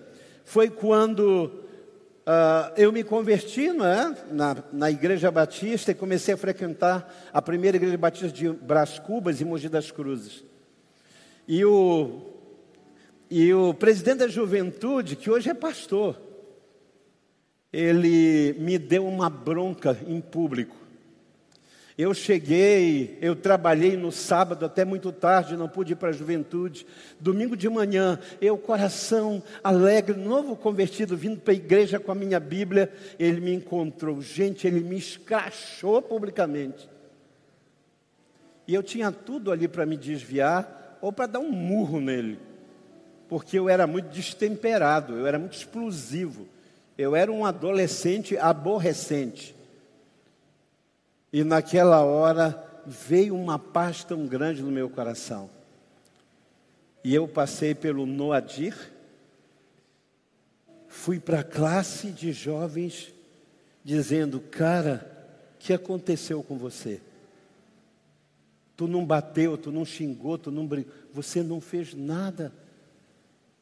foi 0.42 0.70
quando 0.70 1.52
uh, 2.24 2.72
eu 2.78 2.90
me 2.90 3.04
converti 3.04 3.68
é? 3.68 4.32
na, 4.32 4.56
na 4.72 4.90
Igreja 4.90 5.30
Batista 5.30 5.90
e 5.90 5.94
comecei 5.94 6.32
a 6.32 6.38
frequentar 6.38 7.14
a 7.30 7.42
primeira 7.42 7.76
Igreja 7.76 7.98
Batista 7.98 8.28
de 8.28 8.48
Brás 8.48 8.98
Cubas 8.98 9.38
e 9.42 9.44
Mogi 9.44 9.68
das 9.68 9.90
Cruzes. 9.90 10.42
E 11.46 11.62
o, 11.62 12.22
e 13.30 13.52
o 13.52 13.74
presidente 13.74 14.20
da 14.20 14.28
juventude, 14.28 15.14
que 15.14 15.30
hoje 15.30 15.50
é 15.50 15.54
pastor, 15.54 16.18
ele 17.70 18.54
me 18.58 18.78
deu 18.78 19.06
uma 19.06 19.28
bronca 19.28 19.94
em 20.06 20.22
público. 20.22 20.74
Eu 22.00 22.14
cheguei, 22.14 23.18
eu 23.20 23.36
trabalhei 23.36 23.94
no 23.94 24.10
sábado 24.10 24.64
até 24.64 24.86
muito 24.86 25.12
tarde, 25.12 25.54
não 25.54 25.68
pude 25.68 25.92
ir 25.92 25.96
para 25.96 26.08
a 26.08 26.12
juventude. 26.12 26.86
Domingo 27.20 27.54
de 27.54 27.68
manhã, 27.68 28.18
eu, 28.40 28.56
coração 28.56 29.42
alegre, 29.62 30.16
novo 30.16 30.56
convertido, 30.56 31.14
vindo 31.14 31.38
para 31.38 31.52
a 31.52 31.56
igreja 31.56 32.00
com 32.00 32.10
a 32.10 32.14
minha 32.14 32.40
Bíblia, 32.40 32.90
ele 33.18 33.38
me 33.38 33.52
encontrou. 33.52 34.22
Gente, 34.22 34.66
ele 34.66 34.80
me 34.80 34.96
escrachou 34.96 36.00
publicamente. 36.00 36.88
E 38.66 38.72
eu 38.74 38.82
tinha 38.82 39.12
tudo 39.12 39.52
ali 39.52 39.68
para 39.68 39.84
me 39.84 39.98
desviar 39.98 40.96
ou 41.02 41.12
para 41.12 41.26
dar 41.26 41.40
um 41.40 41.52
murro 41.52 42.00
nele, 42.00 42.38
porque 43.28 43.58
eu 43.58 43.68
era 43.68 43.86
muito 43.86 44.08
destemperado, 44.08 45.18
eu 45.18 45.26
era 45.26 45.38
muito 45.38 45.52
explosivo. 45.52 46.48
Eu 46.96 47.14
era 47.14 47.30
um 47.30 47.44
adolescente 47.44 48.38
aborrecente. 48.38 49.59
E 51.32 51.44
naquela 51.44 52.02
hora 52.02 52.82
veio 52.86 53.36
uma 53.36 53.58
paz 53.58 54.02
tão 54.04 54.26
grande 54.26 54.62
no 54.62 54.70
meu 54.70 54.88
coração. 54.90 55.48
E 57.04 57.14
eu 57.14 57.26
passei 57.26 57.74
pelo 57.74 58.04
Noadir, 58.04 58.74
fui 60.88 61.18
para 61.18 61.40
a 61.40 61.44
classe 61.44 62.10
de 62.10 62.32
jovens 62.32 63.14
dizendo: 63.84 64.40
Cara, 64.40 65.06
o 65.54 65.58
que 65.58 65.72
aconteceu 65.72 66.42
com 66.42 66.58
você? 66.58 67.00
Tu 68.76 68.88
não 68.88 69.04
bateu, 69.04 69.56
tu 69.56 69.70
não 69.70 69.84
xingou, 69.84 70.36
tu 70.36 70.50
não 70.50 70.66
brigou, 70.66 70.92
você 71.12 71.42
não 71.42 71.60
fez 71.60 71.94
nada. 71.94 72.52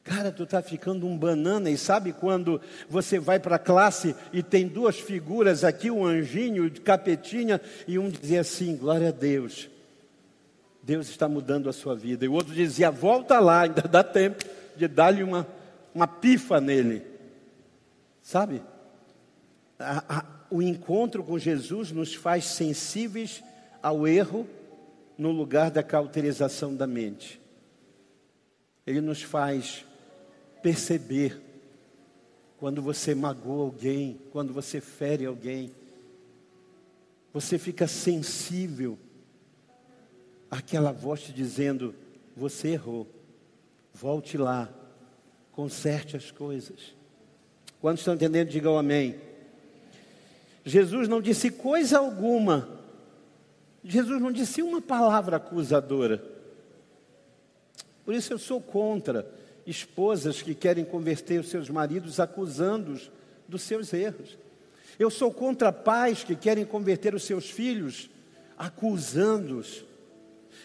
Cara, 0.09 0.33
tu 0.33 0.45
está 0.45 0.63
ficando 0.63 1.07
um 1.07 1.19
banana. 1.19 1.69
E 1.69 1.77
sabe 1.77 2.15
quando 2.15 2.59
você 2.89 3.19
vai 3.19 3.39
para 3.39 3.57
a 3.57 3.59
classe 3.59 4.17
e 4.33 4.43
tem 4.43 4.67
duas 4.67 4.99
figuras 4.99 5.65
aqui, 5.65 5.91
um 5.91 6.07
anjinho 6.07 6.71
de 6.71 6.81
capetinha, 6.81 7.61
e 7.87 7.99
um 7.99 8.09
dizia 8.09 8.41
assim: 8.41 8.75
Glória 8.75 9.09
a 9.09 9.13
Deus, 9.13 9.69
Deus 10.83 11.11
está 11.11 11.29
mudando 11.29 11.69
a 11.69 11.75
sua 11.75 11.95
vida. 11.95 12.25
E 12.25 12.29
o 12.29 12.33
outro 12.33 12.55
dizia: 12.55 12.91
Volta 12.91 13.39
lá, 13.39 13.63
ainda 13.63 13.83
dá 13.83 14.03
tempo 14.03 14.43
de 14.75 14.89
dar-lhe 14.89 15.23
uma, 15.23 15.47
uma 15.95 16.07
pifa 16.07 16.59
nele. 16.59 17.03
Sabe? 18.23 18.63
A, 19.79 20.21
a, 20.21 20.25
o 20.51 20.63
encontro 20.63 21.23
com 21.23 21.39
Jesus 21.39 21.93
nos 21.93 22.15
faz 22.15 22.47
sensíveis 22.47 23.43
ao 23.83 24.09
erro 24.09 24.49
no 25.19 25.31
lugar 25.33 25.71
da 25.71 25.83
cauterização 25.83 26.75
da 26.75 26.87
mente. 26.87 27.39
Ele 28.87 29.03
nos 29.03 29.23
faz 29.23 29.85
perceber 30.63 31.41
quando 32.59 32.83
você 32.83 33.15
magoa 33.15 33.65
alguém, 33.65 34.21
quando 34.33 34.53
você 34.53 34.81
fere 34.81 35.25
alguém. 35.25 35.73
Você 37.33 37.59
fica 37.59 37.87
sensível 37.87 38.99
àquela 40.51 40.93
voz 40.93 41.21
te 41.21 41.33
dizendo: 41.33 41.95
você 42.37 42.69
errou, 42.71 43.07
volte 43.95 44.37
lá, 44.37 44.69
conserte 45.53 46.17
as 46.17 46.31
coisas. 46.31 46.95
Quantos 47.81 48.01
estão 48.01 48.15
entendendo, 48.15 48.49
digam 48.49 48.77
amém. 48.77 49.21
Jesus 50.65 51.09
não 51.09 51.23
disse 51.23 51.51
coisa 51.51 51.99
alguma, 51.99 52.69
Jesus 53.85 54.21
não 54.21 54.33
disse 54.33 54.63
uma 54.63 54.83
palavra 54.83 55.37
acusadora. 55.37 56.23
Por 58.05 58.15
isso 58.15 58.33
eu 58.33 58.39
sou 58.39 58.61
contra 58.61 59.38
esposas 59.69 60.41
que 60.41 60.55
querem 60.55 60.85
converter 60.85 61.39
os 61.39 61.51
seus 61.51 61.69
maridos 61.69 62.19
acusando-os 62.19 63.11
dos 63.47 63.63
seus 63.63 63.93
erros. 63.93 64.39
Eu 64.99 65.11
sou 65.11 65.31
contra 65.31 65.71
pais 65.71 66.25
que 66.25 66.35
querem 66.35 66.65
converter 66.65 67.15
os 67.15 67.25
seus 67.25 67.51
filhos 67.51 68.09
acusando-os. 68.57 69.85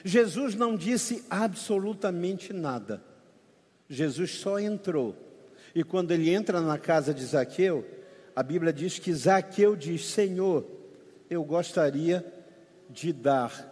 Jesus 0.05 0.55
não 0.55 0.75
disse 0.75 1.23
absolutamente 1.29 2.53
nada. 2.53 3.03
Jesus 3.89 4.31
só 4.35 4.57
entrou. 4.57 5.15
E 5.75 5.83
quando 5.83 6.11
ele 6.11 6.29
entra 6.29 6.61
na 6.61 6.77
casa 6.77 7.13
de 7.13 7.23
Zaqueu, 7.25 7.85
a 8.35 8.41
Bíblia 8.41 8.71
diz 8.71 8.97
que 8.99 9.13
Zaqueu 9.13 9.75
diz: 9.75 10.05
Senhor, 10.05 10.65
eu 11.29 11.43
gostaria 11.43 12.25
de 12.89 13.11
dar. 13.11 13.69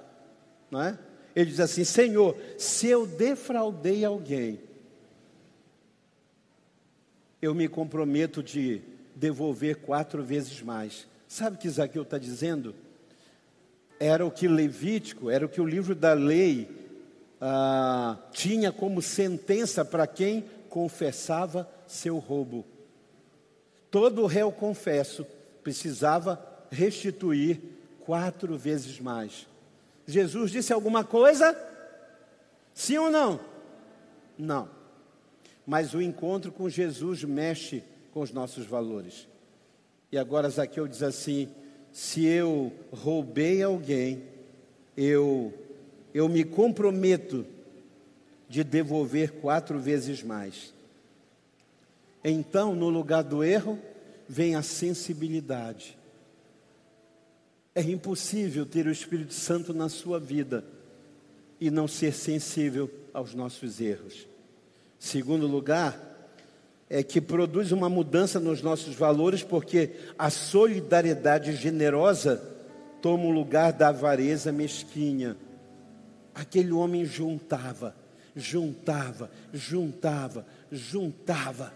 Não 0.69 0.81
é? 0.81 0.99
Ele 1.35 1.49
diz 1.49 1.59
assim: 1.59 1.83
Senhor, 1.83 2.35
se 2.57 2.87
eu 2.87 3.07
defraudei 3.07 4.05
alguém, 4.05 4.59
eu 7.41 7.55
me 7.55 7.67
comprometo 7.67 8.43
de 8.43 8.81
devolver 9.15 9.77
quatro 9.77 10.23
vezes 10.23 10.61
mais. 10.61 11.07
Sabe 11.27 11.55
o 11.55 11.59
que 11.59 11.69
Zaqueu 11.69 12.03
está 12.03 12.17
dizendo? 12.17 12.75
Era 13.99 14.25
o 14.25 14.31
que 14.31 14.47
Levítico, 14.47 15.29
era 15.29 15.45
o 15.45 15.49
que 15.49 15.59
o 15.59 15.65
livro 15.65 15.95
da 15.95 16.13
lei 16.13 16.69
ah, 17.39 18.17
tinha 18.31 18.71
como 18.71 19.01
sentença 19.01 19.83
para 19.83 20.05
quem 20.05 20.45
confessava 20.69 21.69
seu 21.87 22.17
roubo. 22.19 22.65
Todo 23.89 24.25
réu 24.25 24.51
confesso 24.51 25.25
precisava 25.63 26.43
restituir 26.71 27.59
quatro 28.01 28.57
vezes 28.57 28.99
mais. 28.99 29.47
Jesus 30.05 30.51
disse 30.51 30.73
alguma 30.73 31.03
coisa? 31.03 31.55
Sim 32.73 32.97
ou 32.97 33.11
não? 33.11 33.39
Não 34.37 34.80
mas 35.65 35.93
o 35.93 36.01
encontro 36.01 36.51
com 36.51 36.69
Jesus 36.69 37.23
mexe 37.23 37.83
com 38.11 38.21
os 38.21 38.31
nossos 38.31 38.65
valores. 38.65 39.27
E 40.11 40.17
agora 40.17 40.49
Zaqueu 40.49 40.87
diz 40.87 41.01
assim: 41.03 41.49
se 41.91 42.25
eu 42.25 42.71
roubei 42.91 43.61
alguém, 43.61 44.23
eu, 44.95 45.53
eu 46.13 46.27
me 46.27 46.43
comprometo 46.43 47.45
de 48.47 48.63
devolver 48.63 49.31
quatro 49.33 49.79
vezes 49.79 50.21
mais. 50.21 50.73
Então, 52.23 52.75
no 52.75 52.89
lugar 52.89 53.23
do 53.23 53.43
erro, 53.43 53.79
vem 54.27 54.55
a 54.55 54.61
sensibilidade. 54.61 55.97
É 57.73 57.81
impossível 57.81 58.65
ter 58.65 58.85
o 58.85 58.91
Espírito 58.91 59.33
Santo 59.33 59.73
na 59.73 59.87
sua 59.87 60.19
vida 60.19 60.65
e 61.59 61.71
não 61.71 61.87
ser 61.87 62.13
sensível 62.13 62.91
aos 63.13 63.33
nossos 63.33 63.79
erros. 63.79 64.27
Segundo 65.01 65.47
lugar, 65.47 65.99
é, 66.87 67.01
que 67.01 67.19
produz 67.19 67.71
uma 67.71 67.89
mudança 67.89 68.39
nos 68.39 68.61
nossos 68.61 68.93
valores, 68.93 69.41
porque 69.41 69.93
a 70.15 70.29
solidariedade 70.29 71.55
generosa 71.55 72.39
toma 73.01 73.25
o 73.25 73.31
lugar 73.31 73.73
da 73.73 73.87
avareza 73.87 74.51
mesquinha. 74.51 75.35
Aquele 76.35 76.71
homem 76.71 77.03
juntava, 77.03 77.95
juntava, 78.35 79.31
juntava, 79.51 80.45
juntava. 80.71 81.73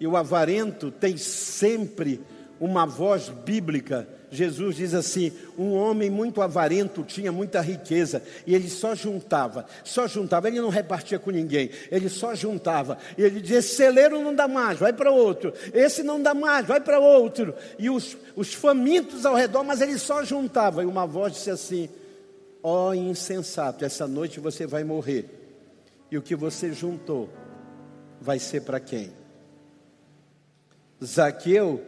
E 0.00 0.06
o 0.06 0.16
avarento 0.16 0.90
tem 0.90 1.18
sempre 1.18 2.22
uma 2.58 2.86
voz 2.86 3.28
bíblica 3.28 4.08
Jesus 4.30 4.76
diz 4.76 4.94
assim: 4.94 5.32
um 5.58 5.72
homem 5.72 6.08
muito 6.08 6.40
avarento 6.40 7.02
tinha 7.02 7.32
muita 7.32 7.60
riqueza 7.60 8.22
e 8.46 8.54
ele 8.54 8.68
só 8.68 8.94
juntava, 8.94 9.66
só 9.82 10.06
juntava, 10.06 10.46
ele 10.46 10.60
não 10.60 10.68
repartia 10.68 11.18
com 11.18 11.30
ninguém, 11.30 11.70
ele 11.90 12.08
só 12.08 12.34
juntava. 12.34 12.96
E 13.18 13.22
ele 13.22 13.40
dizia: 13.40 13.58
esse 13.58 13.74
celeiro 13.74 14.20
não 14.20 14.34
dá 14.34 14.46
mais, 14.46 14.78
vai 14.78 14.92
para 14.92 15.10
outro, 15.10 15.52
esse 15.74 16.02
não 16.02 16.22
dá 16.22 16.32
mais, 16.32 16.64
vai 16.64 16.80
para 16.80 17.00
outro. 17.00 17.54
E 17.78 17.90
os, 17.90 18.16
os 18.36 18.54
famintos 18.54 19.26
ao 19.26 19.34
redor, 19.34 19.64
mas 19.64 19.80
ele 19.80 19.98
só 19.98 20.22
juntava. 20.22 20.82
E 20.82 20.86
uma 20.86 21.06
voz 21.06 21.32
disse 21.32 21.50
assim: 21.50 21.88
ó 22.62 22.90
oh, 22.90 22.94
insensato, 22.94 23.84
essa 23.84 24.06
noite 24.06 24.38
você 24.38 24.64
vai 24.64 24.84
morrer, 24.84 25.28
e 26.08 26.16
o 26.16 26.22
que 26.22 26.36
você 26.36 26.72
juntou 26.72 27.28
vai 28.20 28.38
ser 28.38 28.62
para 28.62 28.78
quem? 28.78 29.12
Zaqueu, 31.02 31.82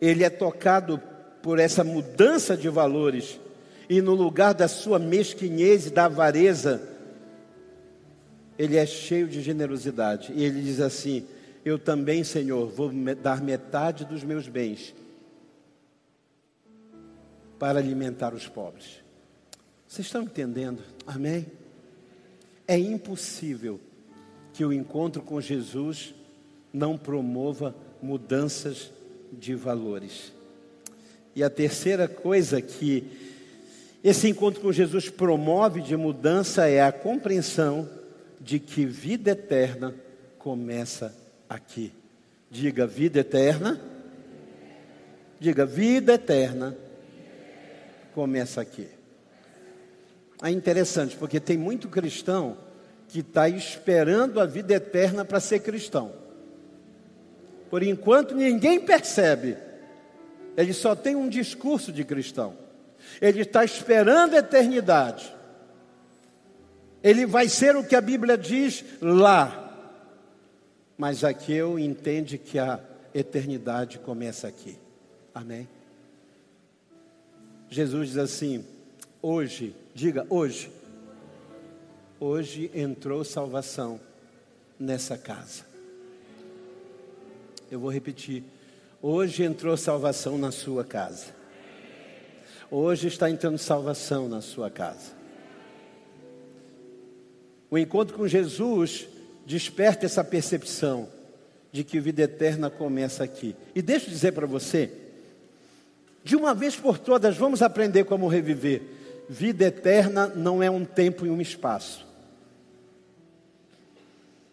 ele 0.00 0.24
é 0.24 0.30
tocado 0.30 1.00
por 1.44 1.58
essa 1.58 1.84
mudança 1.84 2.56
de 2.56 2.70
valores 2.70 3.38
e 3.86 4.00
no 4.00 4.14
lugar 4.14 4.54
da 4.54 4.66
sua 4.66 4.98
mesquinhez 4.98 5.88
e 5.88 5.90
da 5.90 6.06
avareza, 6.06 6.80
ele 8.58 8.78
é 8.78 8.86
cheio 8.86 9.28
de 9.28 9.42
generosidade. 9.42 10.32
E 10.34 10.42
ele 10.42 10.62
diz 10.62 10.80
assim: 10.80 11.26
Eu 11.62 11.78
também, 11.78 12.24
Senhor, 12.24 12.66
vou 12.70 12.90
dar 13.22 13.42
metade 13.42 14.06
dos 14.06 14.24
meus 14.24 14.48
bens 14.48 14.94
para 17.58 17.78
alimentar 17.78 18.32
os 18.32 18.48
pobres. 18.48 19.02
Vocês 19.86 20.06
estão 20.06 20.22
entendendo? 20.22 20.82
Amém? 21.06 21.44
É 22.66 22.78
impossível 22.78 23.78
que 24.54 24.64
o 24.64 24.72
encontro 24.72 25.20
com 25.20 25.38
Jesus 25.42 26.14
não 26.72 26.96
promova 26.96 27.74
mudanças 28.00 28.90
de 29.30 29.54
valores. 29.54 30.33
E 31.34 31.42
a 31.42 31.50
terceira 31.50 32.06
coisa 32.06 32.60
que 32.62 33.04
esse 34.02 34.28
encontro 34.28 34.60
com 34.60 34.70
Jesus 34.70 35.08
promove 35.08 35.80
de 35.80 35.96
mudança 35.96 36.68
é 36.68 36.82
a 36.82 36.92
compreensão 36.92 37.88
de 38.40 38.58
que 38.58 38.84
vida 38.84 39.30
eterna 39.30 39.94
começa 40.38 41.14
aqui. 41.48 41.92
Diga 42.50 42.86
vida 42.86 43.20
eterna. 43.20 43.80
Diga 45.40 45.64
vida 45.64 46.14
eterna 46.14 46.76
começa 48.14 48.60
aqui. 48.60 48.86
É 50.42 50.50
interessante, 50.50 51.16
porque 51.16 51.40
tem 51.40 51.56
muito 51.56 51.88
cristão 51.88 52.56
que 53.08 53.20
está 53.20 53.48
esperando 53.48 54.38
a 54.38 54.46
vida 54.46 54.74
eterna 54.74 55.24
para 55.24 55.40
ser 55.40 55.60
cristão. 55.60 56.12
Por 57.70 57.82
enquanto, 57.82 58.34
ninguém 58.34 58.80
percebe 58.80 59.56
ele 60.56 60.72
só 60.72 60.94
tem 60.94 61.16
um 61.16 61.28
discurso 61.28 61.92
de 61.92 62.04
cristão. 62.04 62.56
Ele 63.20 63.40
está 63.40 63.64
esperando 63.64 64.34
a 64.34 64.38
eternidade. 64.38 65.34
Ele 67.02 67.26
vai 67.26 67.48
ser 67.48 67.76
o 67.76 67.84
que 67.84 67.94
a 67.94 68.00
Bíblia 68.00 68.38
diz 68.38 68.84
lá. 69.00 69.60
Mas 70.96 71.24
aqui 71.24 71.52
eu 71.52 71.78
entende 71.78 72.38
que 72.38 72.58
a 72.58 72.80
eternidade 73.12 73.98
começa 73.98 74.48
aqui. 74.48 74.78
Amém? 75.34 75.68
Jesus 77.68 78.10
diz 78.10 78.18
assim: 78.18 78.64
hoje, 79.20 79.74
diga 79.92 80.26
hoje, 80.30 80.70
hoje 82.20 82.70
entrou 82.72 83.24
salvação 83.24 84.00
nessa 84.78 85.18
casa. 85.18 85.64
Eu 87.70 87.80
vou 87.80 87.90
repetir. 87.90 88.44
Hoje 89.06 89.42
entrou 89.42 89.76
salvação 89.76 90.38
na 90.38 90.50
sua 90.50 90.82
casa. 90.82 91.26
Hoje 92.70 93.06
está 93.06 93.28
entrando 93.28 93.58
salvação 93.58 94.30
na 94.30 94.40
sua 94.40 94.70
casa. 94.70 95.12
O 97.70 97.76
encontro 97.76 98.16
com 98.16 98.26
Jesus 98.26 99.06
desperta 99.44 100.06
essa 100.06 100.24
percepção 100.24 101.06
de 101.70 101.84
que 101.84 102.00
vida 102.00 102.22
eterna 102.22 102.70
começa 102.70 103.22
aqui. 103.22 103.54
E 103.74 103.82
deixa 103.82 104.06
eu 104.06 104.10
dizer 104.10 104.32
para 104.32 104.46
você, 104.46 104.90
de 106.24 106.34
uma 106.34 106.54
vez 106.54 106.74
por 106.74 106.96
todas, 106.96 107.36
vamos 107.36 107.60
aprender 107.60 108.04
como 108.04 108.26
reviver. 108.26 108.80
Vida 109.28 109.66
eterna 109.66 110.28
não 110.28 110.62
é 110.62 110.70
um 110.70 110.82
tempo 110.82 111.26
e 111.26 111.28
um 111.28 111.42
espaço. 111.42 112.06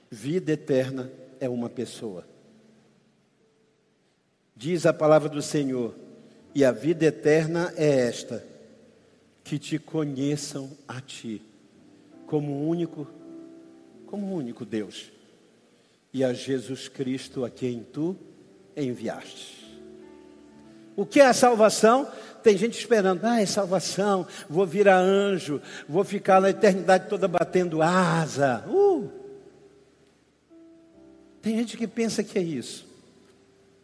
Vida 0.10 0.52
eterna 0.52 1.10
é 1.40 1.48
uma 1.48 1.70
pessoa. 1.70 2.30
Diz 4.62 4.86
a 4.86 4.94
palavra 4.94 5.28
do 5.28 5.42
Senhor: 5.42 5.96
e 6.54 6.64
a 6.64 6.72
vida 6.72 7.04
eterna 7.04 7.74
é 7.76 8.02
esta, 8.02 8.46
que 9.44 9.58
te 9.58 9.80
conheçam 9.80 10.70
a 10.88 11.02
ti, 11.02 11.42
como 12.28 12.70
único, 12.70 13.08
como 14.06 14.36
único 14.36 14.64
Deus, 14.64 15.12
e 16.14 16.24
a 16.24 16.32
Jesus 16.32 16.88
Cristo 16.88 17.44
a 17.44 17.50
quem 17.50 17.84
tu 17.92 18.16
enviaste. 18.78 19.66
O 20.96 21.08
que 21.08 21.20
é 21.20 21.26
a 21.26 21.34
salvação? 21.34 22.08
Tem 22.44 22.56
gente 22.56 22.78
esperando, 22.78 23.26
ah, 23.26 23.42
é 23.42 23.48
salvação, 23.48 24.28
vou 24.48 24.68
virar 24.68 25.00
anjo, 25.00 25.60
vou 25.90 26.04
ficar 26.04 26.40
na 26.40 26.52
eternidade 26.52 27.10
toda 27.10 27.28
batendo 27.28 27.82
asa. 27.82 28.64
Uh! 28.68 29.10
Tem 31.42 31.58
gente 31.58 31.76
que 31.76 31.88
pensa 31.88 32.24
que 32.24 32.38
é 32.38 32.44
isso. 32.44 32.91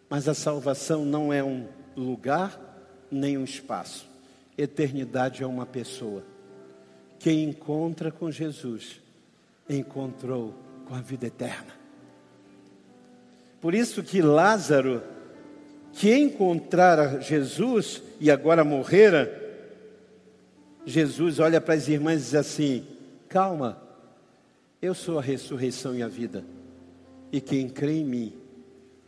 Mas 0.10 0.28
a 0.28 0.34
salvação 0.34 1.04
não 1.06 1.32
é 1.34 1.44
um 1.44 1.68
lugar 1.96 2.60
nem 3.12 3.38
um 3.38 3.44
espaço. 3.44 4.08
Eternidade 4.58 5.44
é 5.44 5.48
uma 5.48 5.66
pessoa. 5.66 6.24
Quem 7.20 7.44
encontra 7.44 8.12
com 8.12 8.32
Jesus, 8.32 9.02
encontrou 9.70 10.54
com 10.86 10.96
a 10.96 11.02
vida 11.02 11.28
eterna. 11.28 11.76
Por 13.60 13.74
isso 13.74 14.04
que 14.04 14.22
Lázaro, 14.22 15.02
que 15.94 16.16
encontrara 16.16 17.20
Jesus 17.22 18.02
e 18.20 18.30
agora 18.30 18.64
morrera, 18.64 19.46
Jesus 20.86 21.40
olha 21.40 21.60
para 21.60 21.74
as 21.74 21.88
irmãs 21.88 22.22
e 22.22 22.26
diz 22.26 22.36
assim: 22.36 22.88
Calma, 23.28 23.82
eu 24.82 24.94
sou 24.94 25.20
a 25.20 25.22
ressurreição 25.22 25.96
e 25.96 26.04
a 26.04 26.08
vida, 26.08 26.46
e 27.32 27.42
quem 27.42 27.68
crê 27.68 28.00
em 28.00 28.06
mim, 28.06 28.34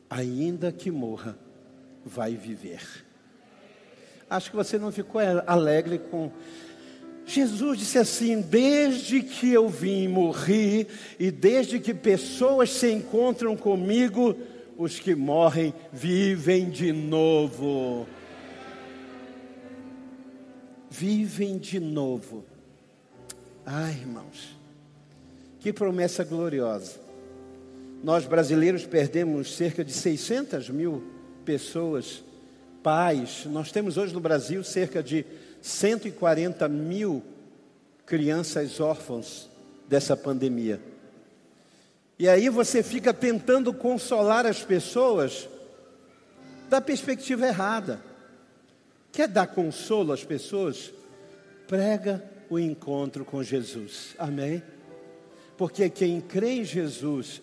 ainda 0.09 0.71
que 0.71 0.89
morra, 0.89 1.37
vai 2.03 2.35
viver. 2.35 2.81
Acho 4.29 4.49
que 4.49 4.55
você 4.55 4.77
não 4.77 4.91
ficou 4.91 5.21
alegre 5.45 5.99
com. 5.99 6.31
Jesus 7.25 7.79
disse 7.79 7.97
assim: 7.97 8.41
desde 8.41 9.21
que 9.21 9.51
eu 9.51 9.67
vim, 9.69 10.07
morri, 10.07 10.87
e 11.19 11.29
desde 11.29 11.79
que 11.79 11.93
pessoas 11.93 12.71
se 12.71 12.91
encontram 12.91 13.55
comigo, 13.55 14.35
os 14.77 14.99
que 14.99 15.13
morrem 15.13 15.73
vivem 15.91 16.69
de 16.69 16.91
novo. 16.91 18.07
Vivem 20.89 21.57
de 21.57 21.79
novo. 21.79 22.45
Ai, 23.65 23.91
irmãos, 23.91 24.57
que 25.59 25.71
promessa 25.71 26.23
gloriosa. 26.23 27.08
Nós 28.03 28.25
brasileiros 28.25 28.85
perdemos 28.85 29.55
cerca 29.55 29.83
de 29.83 29.91
600 29.91 30.69
mil 30.69 31.03
pessoas, 31.43 32.23
pais. 32.81 33.45
Nós 33.45 33.71
temos 33.71 33.97
hoje 33.97 34.13
no 34.13 34.21
Brasil 34.21 34.63
cerca 34.63 35.03
de 35.03 35.25
140 35.61 36.67
mil 36.69 37.21
crianças 38.05 38.79
órfãos 38.79 39.49
dessa 39.87 40.15
pandemia. 40.15 40.79
E 42.17 42.27
aí 42.27 42.49
você 42.49 42.81
fica 42.81 43.13
tentando 43.13 43.73
consolar 43.73 44.45
as 44.45 44.63
pessoas 44.63 45.49
da 46.69 46.79
perspectiva 46.79 47.47
errada. 47.47 48.01
Quer 49.11 49.27
dar 49.27 49.47
consolo 49.47 50.13
às 50.13 50.23
pessoas? 50.23 50.93
Prega 51.67 52.23
o 52.49 52.57
encontro 52.57 53.25
com 53.25 53.43
Jesus. 53.43 54.15
Amém? 54.17 54.63
Porque 55.57 55.89
quem 55.89 56.21
crê 56.21 56.51
em 56.51 56.63
Jesus 56.63 57.41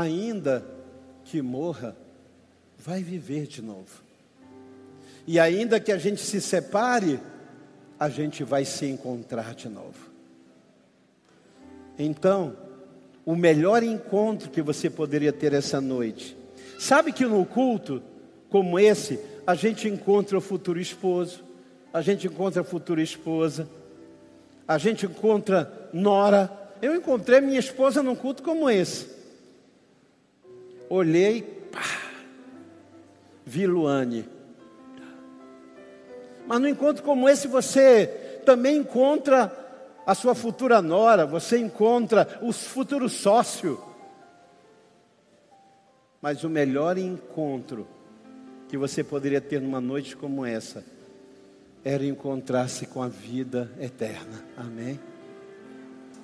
ainda 0.00 0.66
que 1.24 1.40
morra, 1.40 1.96
vai 2.76 3.02
viver 3.02 3.46
de 3.46 3.62
novo. 3.62 4.02
E 5.26 5.38
ainda 5.38 5.78
que 5.78 5.92
a 5.92 5.98
gente 5.98 6.20
se 6.20 6.40
separe, 6.40 7.20
a 7.98 8.08
gente 8.08 8.42
vai 8.42 8.64
se 8.64 8.86
encontrar 8.86 9.54
de 9.54 9.68
novo. 9.68 10.10
Então, 11.96 12.56
o 13.24 13.36
melhor 13.36 13.82
encontro 13.84 14.50
que 14.50 14.60
você 14.60 14.90
poderia 14.90 15.32
ter 15.32 15.52
essa 15.52 15.80
noite. 15.80 16.36
Sabe 16.78 17.12
que 17.12 17.24
no 17.24 17.46
culto 17.46 18.02
como 18.50 18.78
esse, 18.78 19.18
a 19.46 19.54
gente 19.54 19.88
encontra 19.88 20.36
o 20.36 20.40
futuro 20.40 20.80
esposo, 20.80 21.44
a 21.92 22.02
gente 22.02 22.26
encontra 22.26 22.62
a 22.62 22.64
futura 22.64 23.00
esposa, 23.00 23.68
a 24.66 24.76
gente 24.76 25.06
encontra 25.06 25.88
nora. 25.92 26.50
Eu 26.82 26.96
encontrei 26.96 27.40
minha 27.40 27.60
esposa 27.60 28.02
num 28.02 28.16
culto 28.16 28.42
como 28.42 28.68
esse. 28.68 29.13
Olhei, 30.88 31.42
pá, 31.72 31.80
vi 33.44 33.66
Luane. 33.66 34.28
Mas 36.46 36.60
no 36.60 36.68
encontro 36.68 37.02
como 37.02 37.28
esse 37.28 37.48
você 37.48 38.06
também 38.44 38.76
encontra 38.76 39.52
a 40.06 40.14
sua 40.14 40.34
futura 40.34 40.82
nora, 40.82 41.26
você 41.26 41.58
encontra 41.58 42.38
o 42.42 42.52
futuro 42.52 43.08
sócio. 43.08 43.82
Mas 46.20 46.44
o 46.44 46.48
melhor 46.48 46.98
encontro 46.98 47.86
que 48.68 48.76
você 48.76 49.02
poderia 49.02 49.40
ter 49.40 49.60
numa 49.60 49.80
noite 49.80 50.16
como 50.16 50.44
essa 50.44 50.84
era 51.84 52.04
encontrar-se 52.04 52.86
com 52.86 53.02
a 53.02 53.08
vida 53.08 53.70
eterna. 53.78 54.42
Amém? 54.56 54.98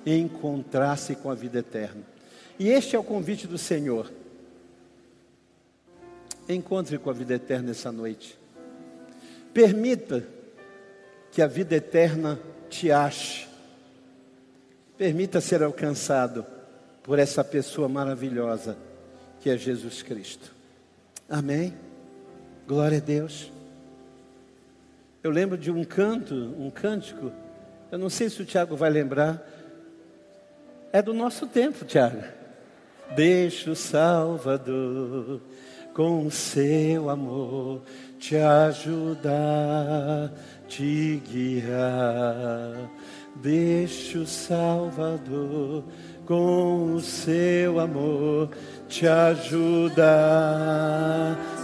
Encontrar-se 0.05 1.15
com 1.15 1.29
a 1.29 1.35
vida 1.35 1.59
eterna. 1.59 2.01
E 2.57 2.69
este 2.69 2.95
é 2.95 2.99
o 2.99 3.03
convite 3.03 3.47
do 3.47 3.57
Senhor. 3.57 4.11
Encontre 6.49 6.97
com 6.97 7.09
a 7.09 7.13
vida 7.13 7.33
eterna 7.33 7.71
essa 7.71 7.91
noite. 7.91 8.37
Permita 9.53 10.23
que 11.31 11.41
a 11.41 11.47
vida 11.47 11.75
eterna 11.75 12.39
te 12.69 12.91
ache. 12.91 13.47
Permita 14.97 15.41
ser 15.41 15.63
alcançado 15.63 16.45
por 17.03 17.19
essa 17.19 17.43
pessoa 17.43 17.87
maravilhosa 17.89 18.77
que 19.39 19.49
é 19.49 19.57
Jesus 19.57 20.01
Cristo. 20.01 20.53
Amém? 21.27 21.73
Glória 22.67 22.99
a 22.99 23.01
Deus. 23.01 23.51
Eu 25.23 25.31
lembro 25.31 25.57
de 25.57 25.71
um 25.71 25.83
canto, 25.83 26.35
um 26.35 26.69
cântico, 26.69 27.31
eu 27.91 27.97
não 27.97 28.09
sei 28.09 28.29
se 28.29 28.41
o 28.41 28.45
Tiago 28.45 28.75
vai 28.75 28.89
lembrar, 28.89 29.45
é 30.91 31.01
do 31.01 31.13
nosso 31.13 31.47
tempo, 31.47 31.85
Tiago. 31.85 32.23
Deixa 33.15 33.71
o 33.71 33.75
Salvador 33.75 35.41
com 35.93 36.25
o 36.25 36.31
seu 36.31 37.09
amor 37.09 37.81
te 38.21 38.37
ajudar, 38.37 40.31
te 40.67 41.21
guiar. 41.27 42.89
Deixa 43.35 44.19
o 44.19 44.27
Salvador 44.27 45.83
com 46.25 46.93
o 46.93 46.99
seu 47.01 47.79
amor 47.79 48.49
te 48.87 49.07
ajudar, 49.07 50.05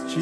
te 0.08 0.18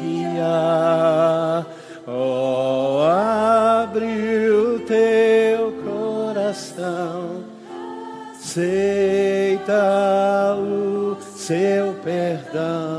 guiar. 0.00 1.66
Oh, 2.06 3.00
abre 3.02 4.50
o 4.50 4.80
teu 4.80 5.72
coração, 5.82 7.42
aceita 8.34 9.74
o 10.56 11.16
seu 11.20 11.94
perdão 12.04 12.89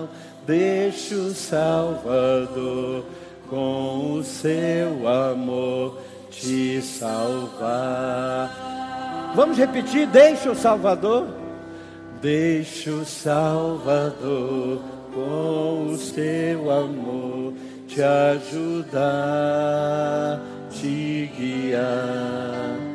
Deixa 0.52 1.16
o 1.16 1.34
Salvador 1.34 3.06
com 3.50 4.16
o 4.16 4.24
seu 4.24 5.08
amor 5.08 5.98
te 6.30 6.82
salvar. 6.82 8.52
Vamos 9.34 9.58
repetir: 9.58 10.06
deixa 10.08 10.52
o 10.52 10.56
Salvador. 10.56 11.26
Deixa 12.22 12.92
o 12.92 13.06
Salvador 13.06 14.82
com 15.14 15.88
o 15.94 15.98
seu 15.98 16.70
amor 16.70 17.54
te 17.88 18.02
ajudar, 18.04 19.08
te 20.70 21.32
guiar. 21.34 22.90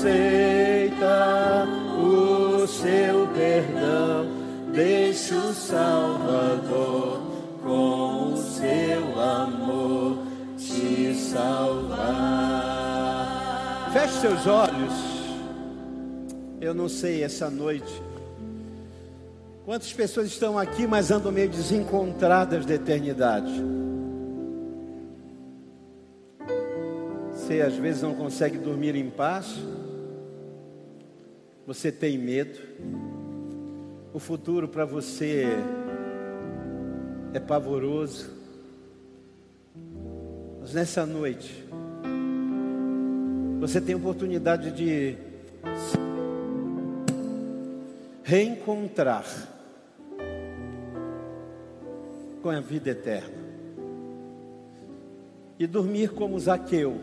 Aceita 0.00 1.66
o 1.98 2.66
seu 2.66 3.26
perdão, 3.28 4.26
deixa 4.72 5.34
o 5.34 5.52
Salvador 5.52 7.20
com 7.62 8.32
o 8.32 8.36
seu 8.36 9.20
amor 9.20 10.18
te 10.56 11.14
salvar. 11.14 12.00
Feche 13.92 14.20
seus 14.20 14.46
olhos. 14.46 14.92
Eu 16.60 16.72
não 16.74 16.88
sei 16.88 17.22
essa 17.22 17.50
noite. 17.50 18.02
Quantas 19.70 19.92
pessoas 19.92 20.26
estão 20.26 20.58
aqui, 20.58 20.84
mas 20.84 21.12
andam 21.12 21.30
meio 21.30 21.48
desencontradas 21.48 22.66
da 22.66 22.74
eternidade? 22.74 23.52
Você 27.30 27.60
às 27.60 27.76
vezes 27.76 28.02
não 28.02 28.12
consegue 28.12 28.58
dormir 28.58 28.96
em 28.96 29.08
paz? 29.08 29.60
Você 31.68 31.92
tem 31.92 32.18
medo, 32.18 32.58
o 34.12 34.18
futuro 34.18 34.66
para 34.66 34.84
você 34.84 35.46
é 37.32 37.38
pavoroso, 37.38 38.28
mas 40.60 40.74
nessa 40.74 41.06
noite, 41.06 41.64
você 43.60 43.80
tem 43.80 43.94
oportunidade 43.94 44.72
de 44.72 45.16
reencontrar 48.24 49.59
com 52.42 52.50
a 52.50 52.60
vida 52.60 52.90
eterna 52.90 53.50
e 55.58 55.66
dormir 55.66 56.10
como 56.10 56.40
Zaqueu 56.40 56.98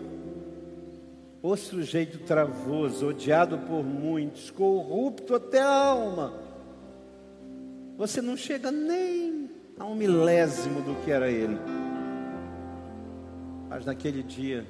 o 1.41 1.55
sujeito 1.55 2.17
travoso, 2.19 3.07
odiado 3.07 3.57
por 3.59 3.83
muitos, 3.83 4.49
corrupto 4.49 5.35
até 5.35 5.61
a 5.61 5.69
alma. 5.69 6.33
Você 7.97 8.21
não 8.21 8.35
chega 8.35 8.71
nem 8.71 9.49
a 9.79 9.85
um 9.85 9.95
milésimo 9.95 10.81
do 10.81 10.95
que 11.03 11.11
era 11.11 11.29
ele. 11.29 11.57
Mas 13.69 13.85
naquele 13.85 14.23
dia, 14.23 14.65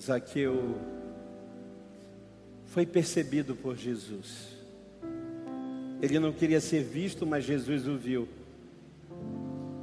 Zaqueu 0.00 0.76
foi 2.66 2.84
percebido 2.84 3.54
por 3.54 3.76
Jesus. 3.76 4.51
Ele 6.02 6.18
não 6.18 6.32
queria 6.32 6.60
ser 6.60 6.82
visto, 6.82 7.24
mas 7.24 7.44
Jesus 7.44 7.86
o 7.86 7.96
viu. 7.96 8.28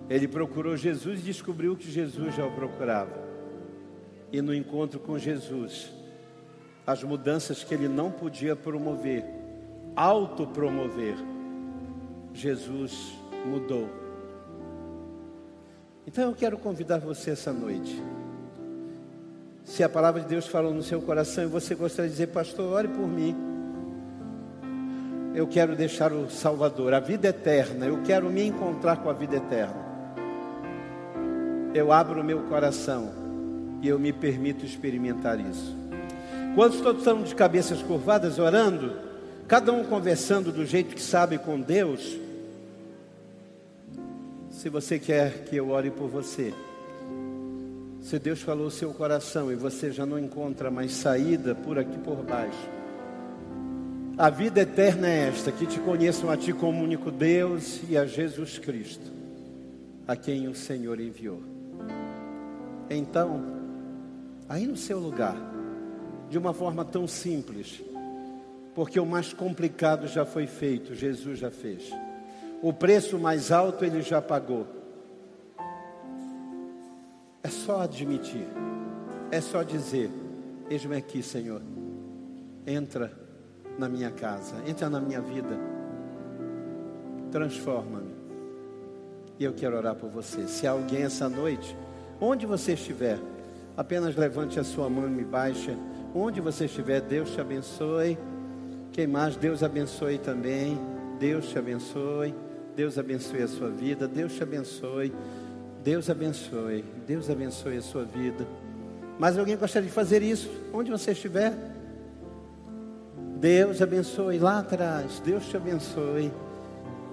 Ele 0.10 0.28
procurou 0.28 0.76
Jesus 0.76 1.22
e 1.22 1.24
descobriu 1.24 1.76
que 1.76 1.90
Jesus 1.90 2.36
já 2.36 2.46
o 2.46 2.52
procurava 2.52 3.30
e 4.32 4.42
no 4.42 4.54
encontro 4.54 5.00
com 5.00 5.18
Jesus, 5.18 5.92
as 6.86 7.04
mudanças 7.04 7.64
que 7.64 7.74
ele 7.74 7.88
não 7.88 8.12
podia 8.12 8.56
promover, 8.56 9.24
autopromover, 9.96 11.16
Jesus 12.34 13.14
mudou. 13.46 13.90
Então 16.06 16.30
eu 16.30 16.36
quero 16.36 16.58
convidar 16.58 17.00
você 17.00 17.32
essa 17.32 17.52
noite. 17.52 18.02
Se 19.64 19.84
a 19.84 19.90
palavra 19.90 20.22
de 20.22 20.28
Deus 20.28 20.48
falou 20.48 20.74
no 20.74 20.82
seu 20.82 21.02
coração 21.02 21.44
e 21.44 21.48
você 21.48 21.76
gostaria 21.76 22.10
de 22.10 22.16
dizer, 22.16 22.28
pastor, 22.28 22.72
ore 22.74 22.88
por 22.88 23.08
mim. 23.08 23.36
Eu 25.34 25.48
quero 25.48 25.76
deixar 25.76 26.12
o 26.12 26.30
Salvador, 26.30 26.94
a 26.94 27.00
vida 27.00 27.28
eterna. 27.28 27.86
Eu 27.86 28.02
quero 28.04 28.30
me 28.30 28.46
encontrar 28.46 28.98
com 28.98 29.10
a 29.10 29.14
vida 29.14 29.38
eterna. 29.38 29.88
Eu 31.74 31.92
abro 31.92 32.22
o 32.22 32.24
meu 32.24 32.40
coração 32.44 33.12
e 33.82 33.88
eu 33.88 34.00
me 34.00 34.12
permito 34.12 34.66
experimentar 34.66 35.40
isso. 35.40 35.76
Quando 36.56 36.82
todos 36.82 37.02
estão 37.02 37.22
de 37.22 37.36
cabeças 37.36 37.82
curvadas 37.82 38.40
orando, 38.40 38.94
cada 39.48 39.72
um 39.72 39.84
conversando 39.84 40.52
do 40.52 40.66
jeito 40.66 40.96
que 40.96 41.02
sabe 41.02 41.38
com 41.38 41.60
Deus, 41.60 42.18
se 44.50 44.68
você 44.68 44.98
quer 44.98 45.46
que 45.46 45.56
eu 45.56 45.70
ore 45.70 45.92
por 45.92 46.10
você, 46.10 46.54
se 48.02 48.18
Deus 48.18 48.42
falou 48.42 48.68
o 48.68 48.72
seu 48.72 48.92
coração 48.94 49.52
e 49.52 49.56
você 49.56 49.92
já 49.92 50.06
não 50.06 50.18
encontra 50.18 50.72
mais 50.72 50.92
saída 50.92 51.54
por 51.54 51.78
aqui 51.78 51.98
por 52.00 52.18
baixo, 52.24 52.79
a 54.20 54.30
vida 54.30 54.60
eterna 54.60 55.08
é 55.08 55.30
esta: 55.30 55.50
que 55.50 55.66
te 55.66 55.80
conheçam 55.80 56.30
a 56.30 56.36
Ti 56.36 56.52
como 56.52 56.84
único 56.84 57.10
Deus 57.10 57.80
e 57.88 57.98
a 57.98 58.06
Jesus 58.06 58.60
Cristo, 58.60 59.10
a 60.06 60.14
quem 60.14 60.50
o 60.50 60.54
Senhor 60.54 61.00
enviou. 61.00 61.42
Então, 62.90 63.42
aí 64.50 64.68
no 64.68 64.76
seu 64.76 65.00
lugar, 65.00 65.38
de 66.30 66.38
uma 66.38 66.54
forma 66.54 66.84
tão 66.84 67.08
simples, 67.08 67.82
porque 68.76 69.00
o 69.00 69.06
mais 69.06 69.32
complicado 69.32 70.06
já 70.06 70.26
foi 70.26 70.48
feito, 70.48 70.94
Jesus 70.94 71.40
já 71.40 71.50
fez. 71.50 71.90
O 72.62 72.74
preço 72.74 73.18
mais 73.18 73.54
alto 73.54 73.86
ele 73.86 74.02
já 74.02 74.22
pagou. 74.22 74.68
É 77.42 77.48
só 77.48 77.84
admitir, 77.84 78.46
é 79.32 79.40
só 79.40 79.64
dizer: 79.64 80.12
Eis-me 80.70 80.98
aqui, 80.98 81.24
Senhor. 81.24 81.62
Entra 82.68 83.29
na 83.80 83.88
minha 83.88 84.12
casa, 84.12 84.56
entra 84.68 84.90
na 84.90 85.00
minha 85.00 85.22
vida, 85.22 85.58
transforma-me. 87.32 88.14
E 89.40 89.46
eu 89.46 89.54
quero 89.54 89.78
orar 89.78 89.96
por 89.96 90.10
você. 90.10 90.46
Se 90.48 90.68
há 90.68 90.72
alguém 90.72 91.04
essa 91.04 91.30
noite, 91.30 91.76
onde 92.20 92.46
você 92.46 92.74
estiver, 92.74 93.18
apenas 93.78 94.18
levante 94.18 94.60
a 94.60 94.64
sua 94.66 94.90
mão 94.90 95.08
e 95.08 95.10
me 95.10 95.24
baixe. 95.24 95.76
Onde 96.14 96.42
você 96.42 96.66
estiver, 96.66 97.00
Deus 97.00 97.32
te 97.32 97.40
abençoe. 97.40 98.18
Quem 98.92 99.08
mais? 99.08 99.38
Deus 99.38 99.64
abençoe 99.64 100.18
também. 100.18 100.78
Deus 101.18 101.48
te 101.48 101.58
abençoe. 101.58 102.36
Deus 102.76 102.98
abençoe 102.98 103.44
a 103.44 103.48
sua 103.48 103.70
vida. 103.70 104.10
Deus 104.10 104.34
te 104.34 104.44
abençoe. 104.44 105.14
Deus 105.82 106.10
abençoe. 106.10 106.84
Deus 107.08 107.30
abençoe 107.30 107.78
a 107.78 107.82
sua 107.82 108.04
vida. 108.04 108.46
Mas 109.18 109.38
alguém 109.38 109.56
gostaria 109.56 109.88
de 109.88 109.94
fazer 109.94 110.22
isso? 110.22 110.50
Onde 110.74 110.92
você 110.92 111.12
estiver? 111.12 111.79
Deus 113.40 113.82
abençoe 113.82 114.38
lá 114.38 114.60
atrás. 114.60 115.22
Deus 115.24 115.46
te 115.46 115.56
abençoe. 115.56 116.30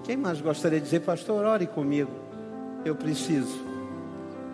Quem 0.03 0.17
mais 0.17 0.41
gostaria 0.41 0.77
de 0.77 0.83
dizer, 0.83 0.99
pastor, 0.99 1.45
ore 1.45 1.65
comigo? 1.65 2.11
Eu 2.83 2.95
preciso. 2.95 3.57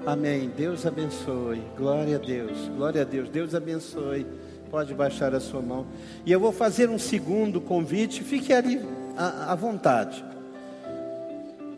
Amém. 0.05 0.51
Deus 0.55 0.85
abençoe. 0.85 1.63
Glória 1.75 2.17
a 2.17 2.19
Deus. 2.19 2.69
Glória 2.77 3.01
a 3.01 3.05
Deus. 3.05 3.27
Deus 3.27 3.55
abençoe. 3.55 4.23
Pode 4.69 4.93
baixar 4.93 5.33
a 5.33 5.39
sua 5.39 5.63
mão. 5.63 5.87
E 6.23 6.31
eu 6.31 6.39
vou 6.39 6.51
fazer 6.51 6.89
um 6.89 6.99
segundo 6.99 7.59
convite. 7.59 8.23
Fique 8.23 8.53
ali 8.53 8.79
à, 9.17 9.53
à 9.53 9.55
vontade. 9.55 10.23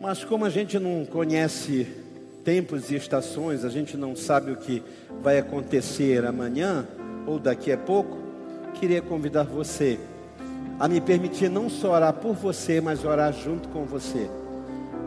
Mas 0.02 0.26
como 0.26 0.44
a 0.44 0.50
gente 0.50 0.78
não 0.78 1.06
conhece 1.06 1.88
tempos 2.44 2.92
e 2.92 2.96
estações, 2.96 3.64
a 3.64 3.70
gente 3.70 3.96
não 3.96 4.14
sabe 4.14 4.52
o 4.52 4.58
que 4.58 4.84
vai 5.22 5.40
acontecer 5.40 6.26
amanhã 6.26 6.86
ou 7.26 7.40
daqui 7.40 7.72
a 7.72 7.78
pouco, 7.78 8.25
queria 8.76 9.02
convidar 9.02 9.44
você 9.44 10.00
a 10.80 10.88
me 10.88 11.00
permitir 11.00 11.50
não 11.50 11.70
só 11.70 11.94
orar 11.94 12.14
por 12.14 12.34
você, 12.34 12.82
mas 12.82 13.04
orar 13.06 13.34
junto 13.34 13.70
com 13.70 13.86
você. 13.86 14.30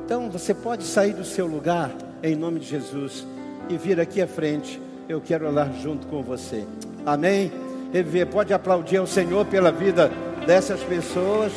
Então 0.04 0.30
você 0.30 0.54
pode 0.54 0.84
sair 0.84 1.12
do 1.12 1.24
seu 1.24 1.46
lugar 1.46 1.90
em 2.22 2.34
nome 2.34 2.60
de 2.60 2.66
Jesus 2.66 3.26
e 3.68 3.76
vir 3.76 4.00
aqui 4.00 4.22
à 4.22 4.26
frente. 4.26 4.80
Eu 5.08 5.20
quero 5.20 5.46
orar 5.46 5.72
junto 5.80 6.06
com 6.06 6.22
você. 6.22 6.64
Amém? 7.04 7.52
Reviver, 7.92 8.26
pode 8.26 8.52
aplaudir 8.52 8.96
ao 8.96 9.06
Senhor 9.06 9.44
pela 9.46 9.70
vida 9.70 10.10
dessas 10.46 10.80
pessoas. 10.80 11.52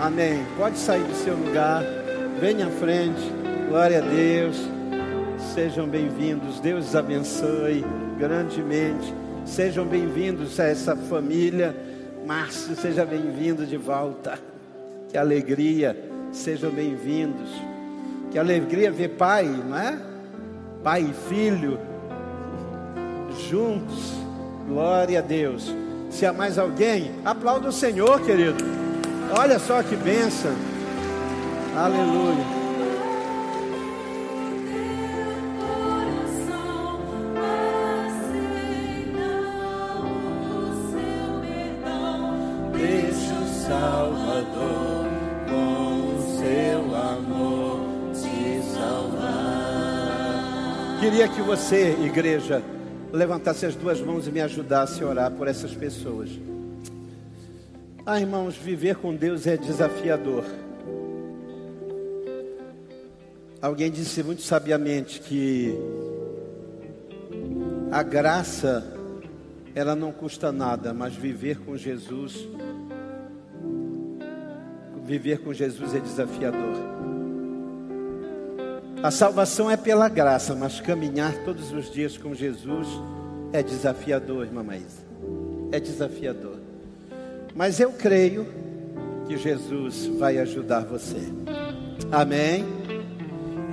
Amém. 0.00 0.44
Pode 0.58 0.78
sair 0.78 1.02
do 1.02 1.14
seu 1.14 1.34
lugar. 1.34 1.82
Venha 2.40 2.66
à 2.66 2.70
frente. 2.70 3.22
Glória 3.68 3.98
a 3.98 4.02
Deus. 4.02 4.56
Sejam 5.54 5.86
bem-vindos. 5.86 6.60
Deus 6.60 6.94
abençoe 6.94 7.84
grandemente. 8.18 9.14
Sejam 9.44 9.84
bem-vindos 9.84 10.58
a 10.58 10.64
essa 10.64 10.96
família. 10.96 11.74
Márcio, 12.26 12.74
seja 12.76 13.04
bem-vindo 13.04 13.66
de 13.66 13.76
volta. 13.76 14.38
Que 15.08 15.18
alegria. 15.18 15.96
Sejam 16.32 16.70
bem-vindos. 16.70 17.50
Que 18.30 18.38
alegria 18.38 18.90
ver 18.90 19.10
pai, 19.10 19.44
não 19.44 19.78
é? 19.78 19.98
Pai 20.82 21.02
e 21.02 21.28
filho 21.28 21.78
juntos. 23.48 24.14
Glória 24.66 25.18
a 25.18 25.22
Deus. 25.22 25.74
Se 26.10 26.24
há 26.24 26.32
mais 26.32 26.58
alguém, 26.58 27.10
aplauda 27.24 27.68
o 27.68 27.72
Senhor, 27.72 28.20
querido. 28.22 28.64
Olha 29.36 29.58
só 29.58 29.82
que 29.82 29.96
bênção. 29.96 30.52
Aleluia. 31.76 32.53
Você, 51.56 51.92
igreja, 52.04 52.60
levantasse 53.12 53.64
as 53.64 53.76
duas 53.76 54.00
mãos 54.00 54.26
e 54.26 54.32
me 54.32 54.40
ajudasse 54.40 55.04
a 55.04 55.06
orar 55.06 55.30
por 55.30 55.46
essas 55.46 55.72
pessoas. 55.72 56.28
Ah, 58.04 58.18
irmãos, 58.18 58.56
viver 58.56 58.96
com 58.96 59.14
Deus 59.14 59.46
é 59.46 59.56
desafiador. 59.56 60.44
Alguém 63.62 63.88
disse 63.88 64.20
muito 64.24 64.42
sabiamente 64.42 65.20
que 65.20 65.78
a 67.92 68.02
graça 68.02 68.84
ela 69.76 69.94
não 69.94 70.10
custa 70.10 70.50
nada, 70.50 70.92
mas 70.92 71.14
viver 71.14 71.60
com 71.60 71.76
Jesus 71.76 72.48
viver 75.04 75.38
com 75.38 75.52
Jesus 75.52 75.94
é 75.94 76.00
desafiador. 76.00 77.03
A 79.04 79.10
salvação 79.10 79.70
é 79.70 79.76
pela 79.76 80.08
graça, 80.08 80.54
mas 80.54 80.80
caminhar 80.80 81.44
todos 81.44 81.70
os 81.72 81.92
dias 81.92 82.16
com 82.16 82.34
Jesus 82.34 82.88
é 83.52 83.62
desafiador, 83.62 84.46
irmã 84.46 84.62
Maísa. 84.62 85.04
É 85.70 85.78
desafiador. 85.78 86.56
Mas 87.54 87.78
eu 87.78 87.92
creio 87.92 88.46
que 89.28 89.36
Jesus 89.36 90.06
vai 90.06 90.38
ajudar 90.38 90.86
você. 90.86 91.18
Amém? 92.10 92.64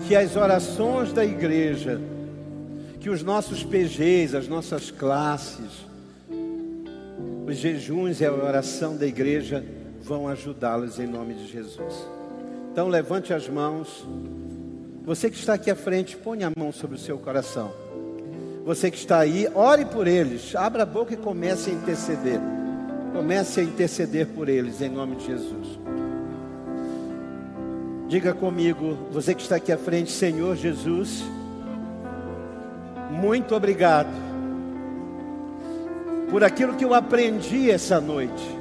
Que 0.06 0.18
as 0.18 0.36
orações 0.36 1.14
da 1.14 1.24
igreja, 1.24 1.98
que 3.00 3.10
os 3.10 3.24
nossos 3.24 3.64
PGs, 3.64 4.36
as 4.36 4.50
nossas 4.50 4.92
classes, 4.92 5.86
os 7.48 7.56
jejuns 7.56 8.20
e 8.20 8.26
a 8.26 8.34
oração 8.34 8.98
da 8.98 9.08
igreja 9.08 9.64
vão 10.02 10.28
ajudá-los 10.28 11.00
em 11.00 11.08
nome 11.08 11.36
de 11.36 11.48
Jesus. 11.48 12.06
Então 12.74 12.90
levante 12.90 13.34
as 13.34 13.48
mãos. 13.48 14.06
Você 15.04 15.30
que 15.30 15.38
está 15.38 15.56
aqui 15.56 15.72
à 15.72 15.76
frente, 15.76 16.16
ponha 16.16 16.48
a 16.48 16.60
mão 16.60 16.72
sobre 16.72 16.96
o 16.96 17.00
seu 17.00 17.18
coração. 17.18 17.72
Você 18.64 18.92
que 18.92 18.98
está 18.98 19.20
aí, 19.20 19.48
ore 19.56 19.86
por 19.86 20.08
eles. 20.08 20.56
Abra 20.56 20.84
a 20.84 20.86
boca 20.86 21.14
e 21.14 21.18
comece 21.18 21.72
a 21.72 21.74
interceder. 21.74 22.40
Comece 23.12 23.62
a 23.62 23.64
interceder 23.64 24.28
por 24.28 24.48
eles 24.48 24.80
em 24.80 24.90
nome 24.90 25.16
de 25.16 25.26
Jesus. 25.26 25.80
Diga 28.08 28.34
comigo, 28.34 28.98
você 29.12 29.34
que 29.34 29.42
está 29.42 29.56
aqui 29.56 29.72
à 29.72 29.78
frente, 29.78 30.12
Senhor 30.12 30.56
Jesus, 30.56 31.24
muito 33.10 33.56
obrigado 33.56 34.10
por 36.30 36.44
aquilo 36.44 36.76
que 36.76 36.86
eu 36.86 36.94
aprendi 36.94 37.72
essa 37.72 38.00
noite. 38.00 38.60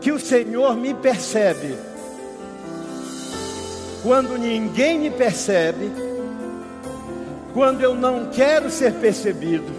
Que 0.00 0.10
o 0.10 0.18
Senhor 0.18 0.76
me 0.76 0.94
percebe 0.94 1.76
quando 4.06 4.38
ninguém 4.38 5.00
me 5.00 5.10
percebe, 5.10 5.90
quando 7.52 7.80
eu 7.80 7.92
não 7.92 8.26
quero 8.26 8.70
ser 8.70 8.92
percebido 8.92 9.74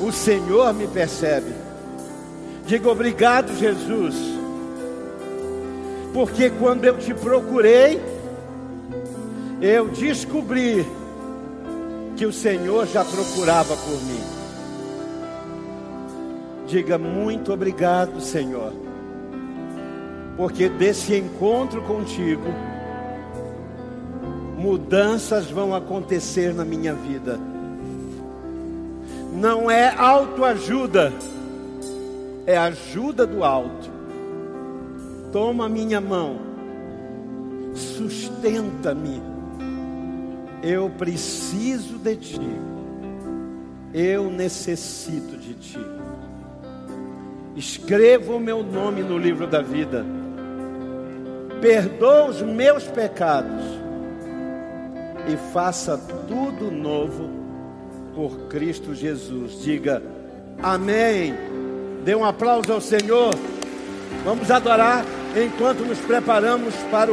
o 0.00 0.10
Senhor 0.10 0.74
me 0.74 0.88
percebe. 0.88 1.52
Diga 2.66 2.90
obrigado, 2.90 3.56
Jesus, 3.56 4.16
porque 6.12 6.50
quando 6.50 6.84
eu 6.86 6.98
te 6.98 7.14
procurei, 7.14 8.02
eu 9.62 9.86
descobri 9.90 10.84
que 12.16 12.26
o 12.26 12.32
Senhor 12.32 12.84
já 12.88 13.04
procurava 13.04 13.76
por 13.76 14.02
mim. 14.02 14.24
Diga 16.66 16.98
muito 16.98 17.52
obrigado, 17.52 18.20
Senhor, 18.20 18.72
porque 20.36 20.68
desse 20.68 21.14
encontro 21.16 21.80
contigo, 21.82 22.73
mudanças 24.64 25.50
vão 25.50 25.74
acontecer 25.74 26.54
na 26.54 26.64
minha 26.64 26.94
vida 26.94 27.38
não 29.34 29.68
é 29.68 29.92
autoajuda, 29.96 31.12
é 32.46 32.56
ajuda 32.56 33.26
do 33.26 33.42
alto. 33.42 33.90
Toma 35.32 35.68
minha 35.68 36.00
mão, 36.00 36.38
sustenta-me. 37.74 39.20
Eu 40.62 40.88
preciso 40.88 41.98
de 41.98 42.16
ti, 42.16 42.58
eu 43.92 44.30
necessito 44.30 45.36
de 45.36 45.54
ti. 45.54 45.86
Escreva 47.56 48.34
o 48.34 48.40
meu 48.40 48.62
nome 48.62 49.02
no 49.02 49.18
livro 49.18 49.46
da 49.46 49.60
vida, 49.60 50.06
perdoa 51.60 52.30
os 52.30 52.40
meus 52.40 52.84
pecados, 52.84 53.64
e 55.28 55.36
faça 55.52 55.98
tudo 56.28 56.70
novo 56.70 57.28
por 58.14 58.48
Cristo 58.48 58.94
Jesus. 58.94 59.62
Diga 59.62 60.02
amém. 60.62 61.34
Dê 62.04 62.14
um 62.14 62.24
aplauso 62.24 62.72
ao 62.72 62.80
Senhor. 62.80 63.34
Vamos 64.24 64.50
adorar 64.50 65.04
enquanto 65.36 65.80
nos 65.80 65.98
preparamos 65.98 66.74
para 66.90 67.10
o 67.10 67.12